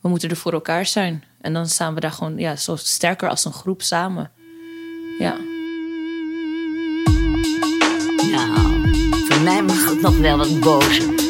We 0.00 0.08
moeten 0.08 0.30
er 0.30 0.36
voor 0.36 0.52
elkaar 0.52 0.86
zijn. 0.86 1.24
En 1.40 1.52
dan 1.52 1.68
staan 1.68 1.94
we 1.94 2.00
daar 2.00 2.12
gewoon 2.12 2.38
ja, 2.38 2.56
zo 2.56 2.76
sterker 2.76 3.28
als 3.28 3.44
een 3.44 3.52
groep 3.52 3.82
samen. 3.82 4.30
Ja. 5.18 5.36
Nou, 8.30 8.88
voor 9.28 9.40
mij 9.40 9.62
mag 9.62 9.88
het 9.88 10.00
nog 10.00 10.18
wel 10.18 10.36
wat 10.36 10.60
bozer. 10.60 11.26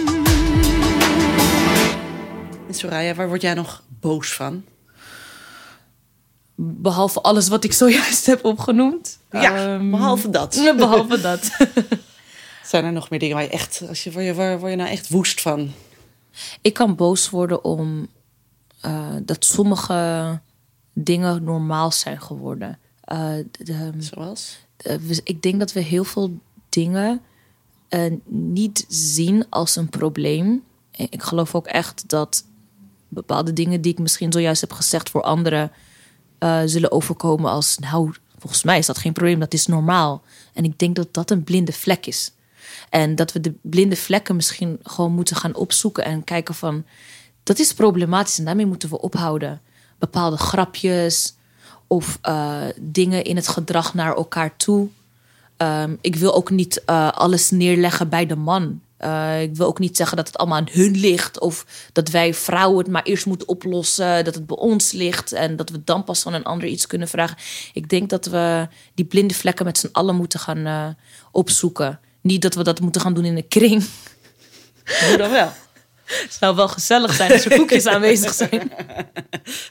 Soraya, 2.70 3.14
waar 3.14 3.28
word 3.28 3.42
jij 3.42 3.54
nog 3.54 3.82
boos 4.00 4.34
van? 4.34 4.64
Behalve 6.60 7.20
alles 7.20 7.48
wat 7.48 7.64
ik 7.64 7.72
zojuist 7.72 8.26
heb 8.26 8.44
opgenoemd. 8.44 9.18
Ja, 9.30 9.74
um, 9.74 9.90
behalve 9.90 10.30
dat. 10.30 10.60
Behalve 10.76 11.20
dat. 11.20 11.50
Zijn 12.64 12.84
er 12.84 12.92
nog 12.92 13.10
meer 13.10 13.18
dingen 13.18 13.34
waar 13.34 13.44
je 13.44 13.50
echt, 13.50 13.82
als 13.88 14.04
je, 14.04 14.12
word, 14.12 14.24
je, 14.24 14.34
waar 14.34 14.70
je 14.70 14.76
nou 14.76 14.90
echt 14.90 15.08
woest 15.08 15.40
van? 15.40 15.70
Ik 16.60 16.74
kan 16.74 16.94
boos 16.94 17.30
worden 17.30 17.64
om 17.64 18.08
uh, 18.84 19.06
dat 19.22 19.44
sommige 19.44 20.40
dingen 20.92 21.44
normaal 21.44 21.92
zijn 21.92 22.22
geworden. 22.22 22.78
Uh, 23.12 23.30
de, 23.50 23.92
Zoals? 23.98 24.58
Uh, 24.86 25.18
ik 25.24 25.42
denk 25.42 25.58
dat 25.58 25.72
we 25.72 25.80
heel 25.80 26.04
veel 26.04 26.38
dingen 26.68 27.20
uh, 27.90 28.12
niet 28.26 28.84
zien 28.88 29.46
als 29.48 29.76
een 29.76 29.88
probleem. 29.88 30.62
Ik 30.90 31.22
geloof 31.22 31.54
ook 31.54 31.66
echt 31.66 32.08
dat 32.08 32.44
bepaalde 33.08 33.52
dingen 33.52 33.80
die 33.80 33.92
ik 33.92 33.98
misschien 33.98 34.32
zojuist 34.32 34.60
heb 34.60 34.72
gezegd 34.72 35.10
voor 35.10 35.22
anderen 35.22 35.72
uh, 36.40 36.60
zullen 36.64 36.92
overkomen 36.92 37.50
als, 37.50 37.78
nou, 37.78 38.14
volgens 38.38 38.62
mij 38.62 38.78
is 38.78 38.86
dat 38.86 38.98
geen 38.98 39.12
probleem, 39.12 39.40
dat 39.40 39.52
is 39.54 39.66
normaal. 39.66 40.22
En 40.52 40.64
ik 40.64 40.78
denk 40.78 40.96
dat 40.96 41.14
dat 41.14 41.30
een 41.30 41.44
blinde 41.44 41.72
vlek 41.72 42.06
is. 42.06 42.32
En 42.90 43.14
dat 43.14 43.32
we 43.32 43.40
de 43.40 43.54
blinde 43.62 43.96
vlekken 43.96 44.36
misschien 44.36 44.78
gewoon 44.82 45.12
moeten 45.12 45.36
gaan 45.36 45.54
opzoeken 45.54 46.04
en 46.04 46.24
kijken 46.24 46.54
van, 46.54 46.84
dat 47.42 47.58
is 47.58 47.74
problematisch 47.74 48.38
en 48.38 48.44
daarmee 48.44 48.66
moeten 48.66 48.88
we 48.88 49.00
ophouden. 49.00 49.60
Bepaalde 49.98 50.36
grapjes, 50.36 51.34
of 51.88 52.18
uh, 52.28 52.62
dingen 52.80 53.24
in 53.24 53.36
het 53.36 53.48
gedrag 53.48 53.94
naar 53.94 54.14
elkaar 54.14 54.56
toe. 54.56 54.88
Um, 55.56 55.98
ik 56.00 56.16
wil 56.16 56.34
ook 56.34 56.50
niet 56.50 56.82
uh, 56.86 57.12
alles 57.12 57.50
neerleggen 57.50 58.08
bij 58.08 58.26
de 58.26 58.36
man. 58.36 58.80
Uh, 59.00 59.42
ik 59.42 59.56
wil 59.56 59.66
ook 59.66 59.78
niet 59.78 59.96
zeggen 59.96 60.16
dat 60.16 60.26
het 60.26 60.36
allemaal 60.36 60.58
aan 60.58 60.68
hun 60.70 60.96
ligt. 60.96 61.40
Of 61.40 61.66
dat 61.92 62.08
wij 62.08 62.34
vrouwen 62.34 62.78
het 62.78 62.88
maar 62.88 63.02
eerst 63.02 63.26
moeten 63.26 63.48
oplossen. 63.48 64.24
Dat 64.24 64.34
het 64.34 64.46
bij 64.46 64.56
ons 64.56 64.92
ligt. 64.92 65.32
En 65.32 65.56
dat 65.56 65.70
we 65.70 65.84
dan 65.84 66.04
pas 66.04 66.22
van 66.22 66.34
een 66.34 66.44
ander 66.44 66.68
iets 66.68 66.86
kunnen 66.86 67.08
vragen. 67.08 67.36
Ik 67.72 67.88
denk 67.88 68.10
dat 68.10 68.26
we 68.26 68.68
die 68.94 69.04
blinde 69.04 69.34
vlekken 69.34 69.64
met 69.64 69.78
z'n 69.78 69.88
allen 69.92 70.16
moeten 70.16 70.40
gaan 70.40 70.96
opzoeken. 71.32 72.00
Niet 72.20 72.42
dat 72.42 72.54
we 72.54 72.62
dat 72.62 72.80
moeten 72.80 73.00
gaan 73.00 73.14
doen 73.14 73.24
in 73.24 73.36
een 73.36 73.48
kring. 73.48 73.84
Hoe 75.08 75.16
dan 75.16 75.30
wel? 75.30 75.52
Het 76.08 76.36
zou 76.40 76.56
wel 76.56 76.68
gezellig 76.68 77.14
zijn 77.14 77.32
als 77.32 77.44
er 77.44 77.56
koekjes 77.56 77.86
aanwezig 77.94 78.32
zijn. 78.32 78.72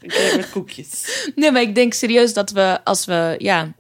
Keer 0.08 0.36
met 0.36 0.50
koekjes. 0.50 1.30
Nee, 1.36 1.52
maar 1.52 1.62
ik 1.62 1.76
denk 1.76 1.94
serieus 1.94 2.34
dat 2.34 2.52
we 2.52 2.80
als 2.84 3.06
we, 3.06 3.36
ja, 3.38 3.74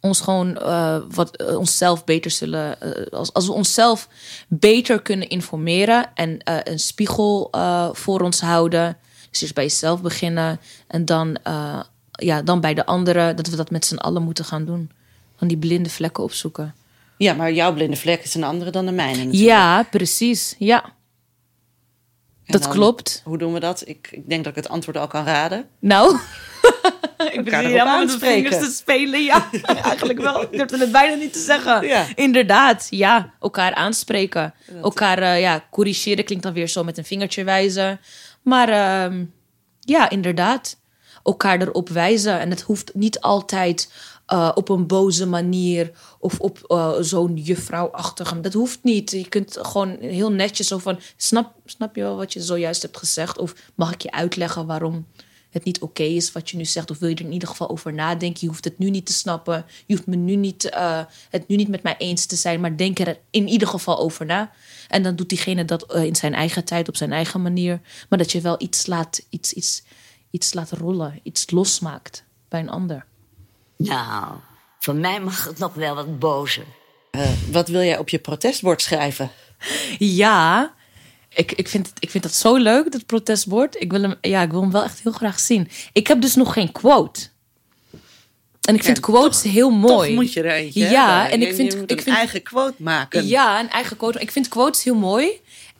ons 0.00 0.20
gewoon 0.20 0.56
eh, 0.58 0.96
wat, 1.08 1.36
eh, 1.36 1.56
onszelf 1.58 2.04
beter 2.04 2.30
zullen. 2.30 2.80
eh, 2.80 3.12
als, 3.18 3.32
als 3.32 3.46
we 3.46 3.52
onszelf 3.52 4.08
beter 4.48 5.02
kunnen 5.02 5.28
informeren 5.28 6.10
en 6.14 6.38
een 6.44 6.78
spiegel 6.78 7.48
voor 7.92 8.20
ons 8.20 8.40
houden. 8.40 8.96
Dus 9.30 9.40
eerst 9.40 9.54
bij 9.54 9.64
jezelf 9.64 10.02
beginnen 10.02 10.60
en 10.86 11.04
dan, 11.04 11.36
ja, 12.10 12.42
dan 12.42 12.60
bij 12.60 12.74
de 12.74 12.86
anderen. 12.86 13.36
Dat 13.36 13.46
we 13.48 13.56
dat 13.56 13.70
met 13.70 13.84
z'n 13.86 13.96
allen 13.96 14.22
moeten 14.22 14.44
gaan 14.44 14.64
doen. 14.64 14.90
Van 15.36 15.48
die 15.48 15.56
blinde 15.58 15.90
vlekken 15.90 16.22
opzoeken. 16.24 16.74
Ja, 17.16 17.34
maar 17.34 17.52
jouw 17.52 17.72
blinde 17.74 17.96
vlek 17.96 18.22
is 18.24 18.34
een 18.34 18.44
andere 18.44 18.70
dan 18.70 18.86
de 18.86 18.92
mijne 18.92 19.16
natuurlijk. 19.24 19.42
Ja, 19.44 19.82
precies. 19.82 20.54
Ja, 20.58 20.84
En 20.84 20.92
dat 22.44 22.62
dan- 22.62 22.70
klopt. 22.72 23.20
Hoe 23.24 23.38
doen 23.38 23.52
we 23.52 23.60
dat? 23.60 23.82
Ik, 23.88 24.08
ik 24.10 24.28
denk 24.28 24.44
dat 24.44 24.56
ik 24.56 24.62
het 24.62 24.72
antwoord 24.72 24.96
al 24.96 25.06
kan 25.06 25.24
raden. 25.24 25.68
Nou. 25.78 26.18
ik 27.28 27.44
ben 27.44 27.58
hier 27.58 27.68
helemaal 27.68 28.04
met 28.04 28.16
vingers 28.18 28.58
te 28.58 28.70
spelen. 28.70 29.22
Ja, 29.22 29.48
eigenlijk 29.90 30.20
wel. 30.20 30.42
Ik 30.42 30.52
durfde 30.52 30.78
het 30.78 30.92
bijna 30.92 31.14
niet 31.14 31.32
te 31.32 31.38
zeggen. 31.38 31.86
Ja. 31.86 32.06
Inderdaad, 32.14 32.86
ja. 32.90 33.32
Elkaar 33.40 33.74
aanspreken. 33.74 34.54
Elkaar, 34.82 35.18
eh, 35.18 35.40
ja, 35.40 35.64
corrigeren 35.70 36.24
klinkt 36.24 36.44
dan 36.44 36.52
weer 36.52 36.68
zo 36.68 36.84
met 36.84 36.98
een 36.98 37.04
vingertje 37.04 37.44
wijzen. 37.44 38.00
Maar 38.42 38.68
ehm, 38.68 39.24
ja, 39.80 40.10
inderdaad. 40.10 40.78
Elkaar 41.22 41.60
erop 41.60 41.88
wijzen. 41.88 42.40
En 42.40 42.50
het 42.50 42.60
hoeft 42.60 42.94
niet 42.94 43.20
altijd 43.20 43.92
eh, 44.26 44.50
op 44.54 44.68
een 44.68 44.86
boze 44.86 45.26
manier 45.26 45.90
of 46.18 46.40
op 46.40 46.58
eh, 46.66 46.92
zo'n 47.00 47.36
juffrouwachtige. 47.36 48.40
Dat 48.40 48.52
hoeft 48.52 48.78
niet. 48.82 49.10
Je 49.10 49.28
kunt 49.28 49.58
gewoon 49.62 49.96
heel 50.00 50.32
netjes 50.32 50.66
zo 50.66 50.78
van: 50.78 50.98
snap, 51.16 51.52
snap 51.64 51.96
je 51.96 52.02
wel 52.02 52.16
wat 52.16 52.32
je 52.32 52.40
zojuist 52.40 52.82
hebt 52.82 52.96
gezegd? 52.96 53.38
Of 53.38 53.54
mag 53.74 53.92
ik 53.92 54.02
je 54.02 54.10
uitleggen 54.10 54.66
waarom 54.66 55.06
het 55.50 55.64
niet 55.64 55.80
oké 55.80 56.02
is 56.02 56.32
wat 56.32 56.50
je 56.50 56.56
nu 56.56 56.64
zegt? 56.64 56.90
Of 56.90 56.98
wil 56.98 57.08
je 57.08 57.14
er 57.14 57.24
in 57.24 57.32
ieder 57.32 57.48
geval 57.48 57.70
over 57.70 57.92
nadenken? 57.92 58.40
Je 58.40 58.46
hoeft 58.46 58.64
het 58.64 58.78
nu 58.78 58.90
niet 58.90 59.06
te 59.06 59.12
snappen. 59.12 59.64
Je 59.86 59.94
hoeft 59.94 60.06
me 60.06 60.16
nu 60.16 60.36
niet, 60.36 60.68
eh, 60.68 61.00
het 61.30 61.48
nu 61.48 61.56
niet 61.56 61.68
met 61.68 61.82
mij 61.82 61.94
eens 61.98 62.26
te 62.26 62.36
zijn, 62.36 62.60
maar 62.60 62.76
denk 62.76 62.98
er 62.98 63.18
in 63.30 63.48
ieder 63.48 63.68
geval 63.68 63.98
over 63.98 64.26
na. 64.26 64.50
En 64.88 65.02
dan 65.02 65.16
doet 65.16 65.28
diegene 65.28 65.64
dat 65.64 65.92
eh, 65.92 66.04
in 66.04 66.16
zijn 66.16 66.34
eigen 66.34 66.64
tijd, 66.64 66.88
op 66.88 66.96
zijn 66.96 67.12
eigen 67.12 67.42
manier. 67.42 67.80
Maar 68.08 68.18
dat 68.18 68.32
je 68.32 68.40
wel 68.40 68.56
iets 68.58 68.86
laat, 68.86 69.26
iets, 69.28 69.52
iets, 69.52 69.82
iets 70.30 70.54
laat 70.54 70.70
rollen, 70.70 71.20
iets 71.22 71.50
losmaakt 71.50 72.24
bij 72.48 72.60
een 72.60 72.70
ander. 72.70 73.04
Nou, 73.76 74.34
van 74.78 75.00
mij 75.00 75.20
mag 75.20 75.44
het 75.44 75.58
nog 75.58 75.74
wel 75.74 75.94
wat 75.94 76.18
bozer. 76.18 76.64
Eh, 77.10 77.30
wat 77.50 77.68
wil 77.68 77.82
jij 77.82 77.98
op 77.98 78.08
je 78.08 78.18
protestbord 78.18 78.82
schrijven? 78.82 79.30
Ja, 79.98 80.74
ik, 81.34 81.52
ik, 81.52 81.68
vind 81.68 81.92
ik 81.98 82.10
vind 82.10 82.22
dat 82.22 82.34
zo 82.34 82.56
leuk, 82.56 82.92
dat 82.92 83.06
protestbord. 83.06 83.80
Ik 83.80 83.90
wil, 83.90 84.02
hem, 84.02 84.14
ja, 84.20 84.42
ik 84.42 84.50
wil 84.50 84.60
hem 84.60 84.70
wel 84.70 84.82
echt 84.84 85.00
heel 85.02 85.12
graag 85.12 85.40
zien. 85.40 85.68
Ik 85.92 86.06
heb 86.06 86.20
dus 86.20 86.34
nog 86.34 86.52
geen 86.52 86.72
quote. 86.72 87.20
En 88.60 88.74
ik 88.74 88.84
vind 88.84 89.00
quotes 89.00 89.42
heel 89.42 89.70
mooi. 89.70 90.06
Toch 90.08 90.16
moet 90.16 90.32
je 90.32 90.42
er 90.42 90.50
eentje 90.54 90.80
Ja, 90.88 91.14
hebben. 91.20 91.32
en 91.32 91.40
Je- 91.40 91.46
ik 91.48 91.54
vind- 91.54 91.72
je 91.72 91.78
ik 91.78 91.90
een 91.90 92.02
vind- 92.02 92.16
eigen 92.16 92.42
quote 92.42 92.82
maken. 92.82 93.26
Ja, 93.26 93.60
een 93.60 93.70
eigen 93.70 93.96
quote. 93.96 94.20
Ik 94.20 94.30
vind 94.30 94.48
quotes 94.48 94.84
heel 94.84 94.94
mooi. 94.94 95.28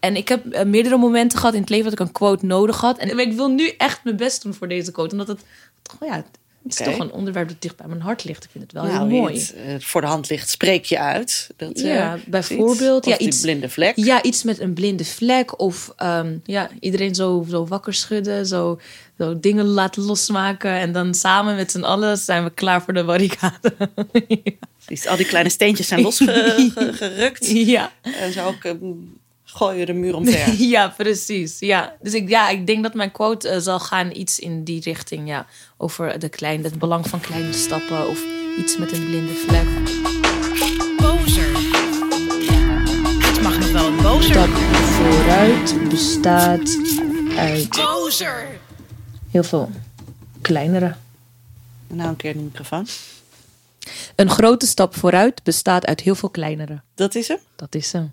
En 0.01 0.17
ik 0.17 0.29
heb 0.29 0.47
eh, 0.47 0.65
meerdere 0.65 0.97
momenten 0.97 1.39
gehad 1.39 1.55
in 1.55 1.61
het 1.61 1.71
leven 1.71 1.85
dat 1.85 1.93
ik 1.93 2.01
een 2.07 2.13
quote 2.13 2.47
nodig 2.47 2.81
had. 2.81 2.99
En 2.99 3.19
ik 3.19 3.33
wil 3.33 3.49
nu 3.49 3.69
echt 3.69 4.05
mijn 4.05 4.17
best 4.17 4.43
doen 4.43 4.55
voor 4.55 4.69
deze 4.69 4.93
quote. 4.93 5.11
Omdat 5.13 5.29
het, 5.29 5.41
toch, 5.83 5.97
ja, 6.09 6.25
het 6.63 6.81
is 6.81 6.87
toch 6.87 6.99
een 6.99 7.13
onderwerp 7.13 7.49
dat 7.49 7.57
dicht 7.63 7.77
bij 7.77 7.87
mijn 7.87 8.01
hart 8.01 8.25
ligt. 8.25 8.45
Ik 8.45 8.51
vind 8.51 8.65
het 8.65 8.73
wel 8.73 8.83
nou, 8.85 8.97
heel 8.97 9.07
mooi. 9.21 9.35
het 9.39 9.55
eh, 9.55 9.75
voor 9.79 10.01
de 10.01 10.07
hand 10.07 10.29
ligt, 10.31 10.49
spreek 10.51 10.85
je 10.85 10.99
uit. 10.99 11.51
Dat, 11.57 11.73
eh, 11.77 11.95
Ja, 11.95 12.15
is 12.15 12.25
bijvoorbeeld, 12.25 13.07
iets. 13.07 13.19
ja, 13.19 13.27
iets- 13.27 13.41
blinde 13.41 13.69
vlek. 13.69 13.93
Ja, 13.97 14.23
iets 14.23 14.43
met 14.43 14.59
een 14.61 14.73
blinde 14.73 15.05
vlek. 15.05 15.61
Of 15.61 15.93
ehm, 15.97 16.37
ja, 16.45 16.71
iedereen 16.81 17.15
zo, 17.15 17.47
zo 17.51 17.67
wakker 17.67 17.95
schudden. 17.95 18.47
Zo, 18.47 18.81
zo 19.19 19.41
dingen 19.41 19.65
laten 19.65 20.03
losmaken. 20.03 20.71
En 20.71 20.93
dan 20.93 21.15
samen 21.15 21.57
met 21.57 21.71
z'n 21.71 21.83
allen 21.83 22.19
zijn 22.19 22.45
we 22.45 22.51
klaar 22.51 22.83
voor 22.83 22.95
de 22.95 23.05
barricade. 23.05 23.73
Al 25.09 25.17
die 25.17 25.27
kleine 25.27 25.51
steentjes 25.51 25.89
zijn 25.89 26.01
losgerukt. 26.01 27.47
ja. 27.77 27.93
en 28.03 28.33
zo 28.33 28.47
ook 28.47 28.65
ehm, 28.65 28.77
gooi 29.53 29.79
je 29.79 29.87
de 29.87 29.93
muur 29.93 30.15
omver. 30.15 30.63
ja, 30.75 30.89
precies. 30.97 31.59
Ja. 31.59 31.97
Dus 32.01 32.15
ik, 32.15 32.29
ja, 32.29 32.49
ik 32.49 32.67
denk 32.67 32.83
dat 32.83 32.95
mijn 32.95 33.11
quote 33.11 33.49
eh, 33.49 33.61
zal 33.61 33.81
gaan 33.81 34.11
iets 34.13 34.39
in 34.39 34.65
die 34.65 34.81
richting. 34.81 35.29
Ja. 35.29 35.47
Over 35.77 36.19
de 36.19 36.29
klein, 36.29 36.65
het 36.65 36.79
belang 36.79 37.09
van 37.09 37.21
kleine 37.21 37.53
stappen. 37.53 38.09
Of 38.09 38.23
iets 38.59 38.77
met 38.77 38.93
een 38.93 39.05
blinde 39.05 39.33
vlek. 39.33 39.67
Bozer. 40.97 41.53
Het 43.27 43.43
mag 43.43 43.59
nog 43.59 43.73
wel 43.73 43.87
een 43.87 44.03
bozer. 44.03 44.31
Stap 44.31 44.49
vooruit 44.51 45.89
bestaat 45.89 46.79
uit 47.37 47.69
Bozer. 47.69 48.59
heel 49.31 49.43
veel 49.43 49.71
kleinere. 50.41 50.95
nou, 51.87 52.09
een 52.09 52.17
keer 52.17 52.33
de 52.33 52.39
microfoon. 52.39 52.87
Een 54.17 54.31
grote 54.31 54.67
stap 54.67 54.97
vooruit 54.97 55.43
bestaat 55.43 55.87
uit 55.87 56.01
heel 56.01 56.15
veel 56.15 56.29
kleinere. 56.29 56.81
Dat 56.95 57.15
is 57.15 57.29
hem? 57.29 57.39
Dat 57.57 57.75
is 57.75 57.93
hem. 57.93 58.13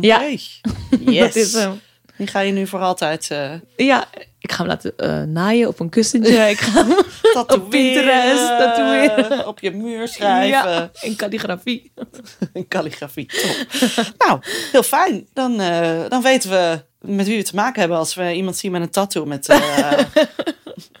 Ja. 0.00 0.22
Yes. 0.22 0.60
Dat 1.18 1.36
is 1.36 1.52
hem. 1.52 1.80
Die 2.16 2.26
ga 2.26 2.40
je 2.40 2.52
nu 2.52 2.66
voor 2.66 2.80
altijd 2.80 3.30
eh 3.30 3.52
Ja, 3.76 4.08
ik 4.38 4.52
ga 4.52 4.58
hem 4.58 4.66
laten 4.66 4.92
eh, 4.96 5.22
naaien 5.22 5.68
op 5.68 5.80
een 5.80 5.88
kussentje. 5.88 6.48
Ik 6.48 6.58
ga 6.58 6.86
hem 6.86 6.96
tatoeëren. 7.34 7.68
Pinterest 7.68 8.46
tatoeëren. 8.46 9.46
Op 9.46 9.60
je 9.60 9.70
muur 9.70 10.08
schrijven. 10.08 10.48
ja, 10.48 10.90
in 11.00 11.16
calligrafie. 11.16 11.92
In 12.52 12.68
calligrafie. 12.68 13.26
Top. 13.26 14.12
nou, 14.18 14.40
heel 14.72 14.82
fijn. 14.82 15.26
Dan, 15.32 15.60
eh, 15.60 16.00
dan 16.08 16.22
weten 16.22 16.50
we 16.50 16.84
met 17.00 17.26
wie 17.26 17.36
we 17.36 17.42
te 17.42 17.54
maken 17.54 17.80
hebben 17.80 17.98
als 17.98 18.14
we 18.14 18.34
iemand 18.34 18.56
zien 18.56 18.72
met 18.72 18.82
een 18.82 18.90
tattoo 18.90 19.24
met, 19.24 19.46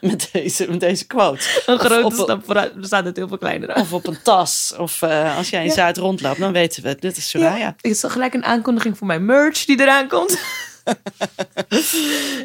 met, 0.00 0.28
deze, 0.32 0.70
met 0.70 0.80
deze 0.80 1.06
quote. 1.06 1.62
Een 1.66 1.78
grote 1.78 2.16
stap 2.16 2.44
vooruit 2.44 2.74
bestaat 2.74 3.04
uit 3.04 3.16
heel 3.16 3.28
veel 3.28 3.38
kleinere. 3.38 3.74
Of 3.74 3.92
op 3.92 4.06
een 4.06 4.22
tas. 4.22 4.74
Of 4.78 5.02
eh, 5.02 5.36
als 5.36 5.50
jij 5.50 5.64
in 5.64 5.70
Zuid 5.70 5.96
rondloopt, 5.96 6.38
dan 6.38 6.52
weten 6.52 6.82
we, 6.82 6.96
dit 7.00 7.16
is 7.16 7.28
Soraya. 7.30 7.66
Het 7.66 7.84
is 7.90 8.04
gelijk 8.06 8.34
een 8.34 8.44
aankondiging 8.44 8.98
voor 8.98 9.06
mijn 9.06 9.24
merch 9.24 9.64
die 9.64 9.80
eraan 9.80 10.08
komt. 10.08 10.38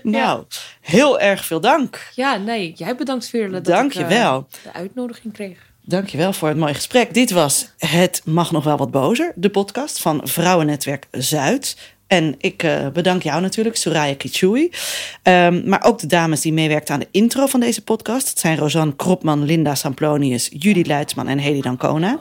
Nou, 0.04 0.44
heel 0.82 1.20
erg 1.20 1.46
veel 1.46 1.60
dank. 1.62 2.08
Ja, 2.16 2.36
nee, 2.38 2.74
jij 2.76 2.96
bedankt 2.96 3.28
Veerle 3.28 3.52
dat 3.52 3.66
Dank 3.66 3.92
ik 3.92 3.98
je 3.98 4.04
eh, 4.04 4.22
wel. 4.22 4.48
de 4.64 4.74
uitnodiging 4.74 5.34
kreeg. 5.34 5.58
Dankjewel 5.86 6.34
voor 6.34 6.48
het 6.48 6.58
mooie 6.58 6.74
gesprek. 6.74 7.14
Dit 7.14 7.32
was 7.32 7.68
Het 7.78 8.22
Mag 8.26 8.52
Nog 8.52 8.64
Wel 8.64 8.78
Wat 8.78 8.92
Bozer, 8.92 9.32
de 9.36 9.50
podcast 9.50 10.00
van 10.00 10.22
Vrouwennetwerk 10.24 11.08
Zuid. 11.12 11.78
En 12.12 12.36
ik 12.38 12.64
eh, 12.64 12.88
bedank 12.94 13.24
jou 13.24 13.42
natuurlijk, 13.42 13.76
Soraya 13.76 14.16
Kichui. 14.16 14.72
Ehm, 15.24 15.62
maar 15.70 15.84
ook 15.84 16.00
de 16.00 16.08
dames 16.08 16.42
die 16.42 16.54
meewerkten 16.54 16.94
aan 16.94 17.00
de 17.00 17.08
intro 17.12 17.46
van 17.46 17.60
deze 17.60 17.84
podcast. 17.84 18.30
Het 18.30 18.40
zijn 18.40 18.58
Rosanne 18.58 18.96
Kropman, 18.96 19.44
Linda 19.44 19.76
Samplonius, 19.76 20.50
Judy 20.54 20.82
Leidsman 20.88 21.28
en 21.28 21.38
Hedy 21.38 21.62
Dancona. 21.62 22.18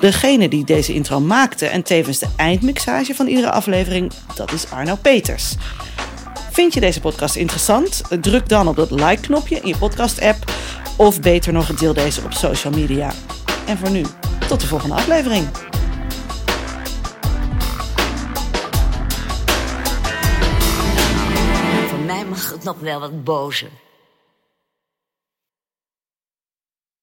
Degene 0.00 0.48
die 0.48 0.64
deze 0.64 0.94
intro 0.94 1.20
maakte 1.20 1.66
en 1.66 1.82
tevens 1.82 2.18
de 2.18 2.26
eindmixage 2.36 3.14
van 3.14 3.26
iedere 3.26 3.50
aflevering, 3.50 4.12
dat 4.34 4.52
is 4.52 4.70
Arno 4.70 4.96
Peters. 5.02 5.54
Vind 6.50 6.74
je 6.74 6.80
deze 6.80 7.00
podcast 7.00 7.36
interessant? 7.36 8.02
Druk 8.20 8.48
dan 8.48 8.68
op 8.68 8.76
dat 8.76 8.90
like-knopje 8.90 9.60
in 9.60 9.68
je 9.68 9.76
podcast-app. 9.76 10.52
Of 10.96 11.20
beter 11.20 11.52
nog, 11.52 11.74
deel 11.74 11.94
deze 11.94 12.20
op 12.24 12.32
social 12.32 12.72
media. 12.72 13.12
En 13.66 13.78
voor 13.78 13.90
nu, 13.90 14.02
tot 14.48 14.60
de 14.60 14.66
volgende 14.66 14.94
aflevering. 14.94 15.46
Nog 22.62 22.78
wel 22.78 23.00
wat 23.00 23.24
bozer. 23.24 23.70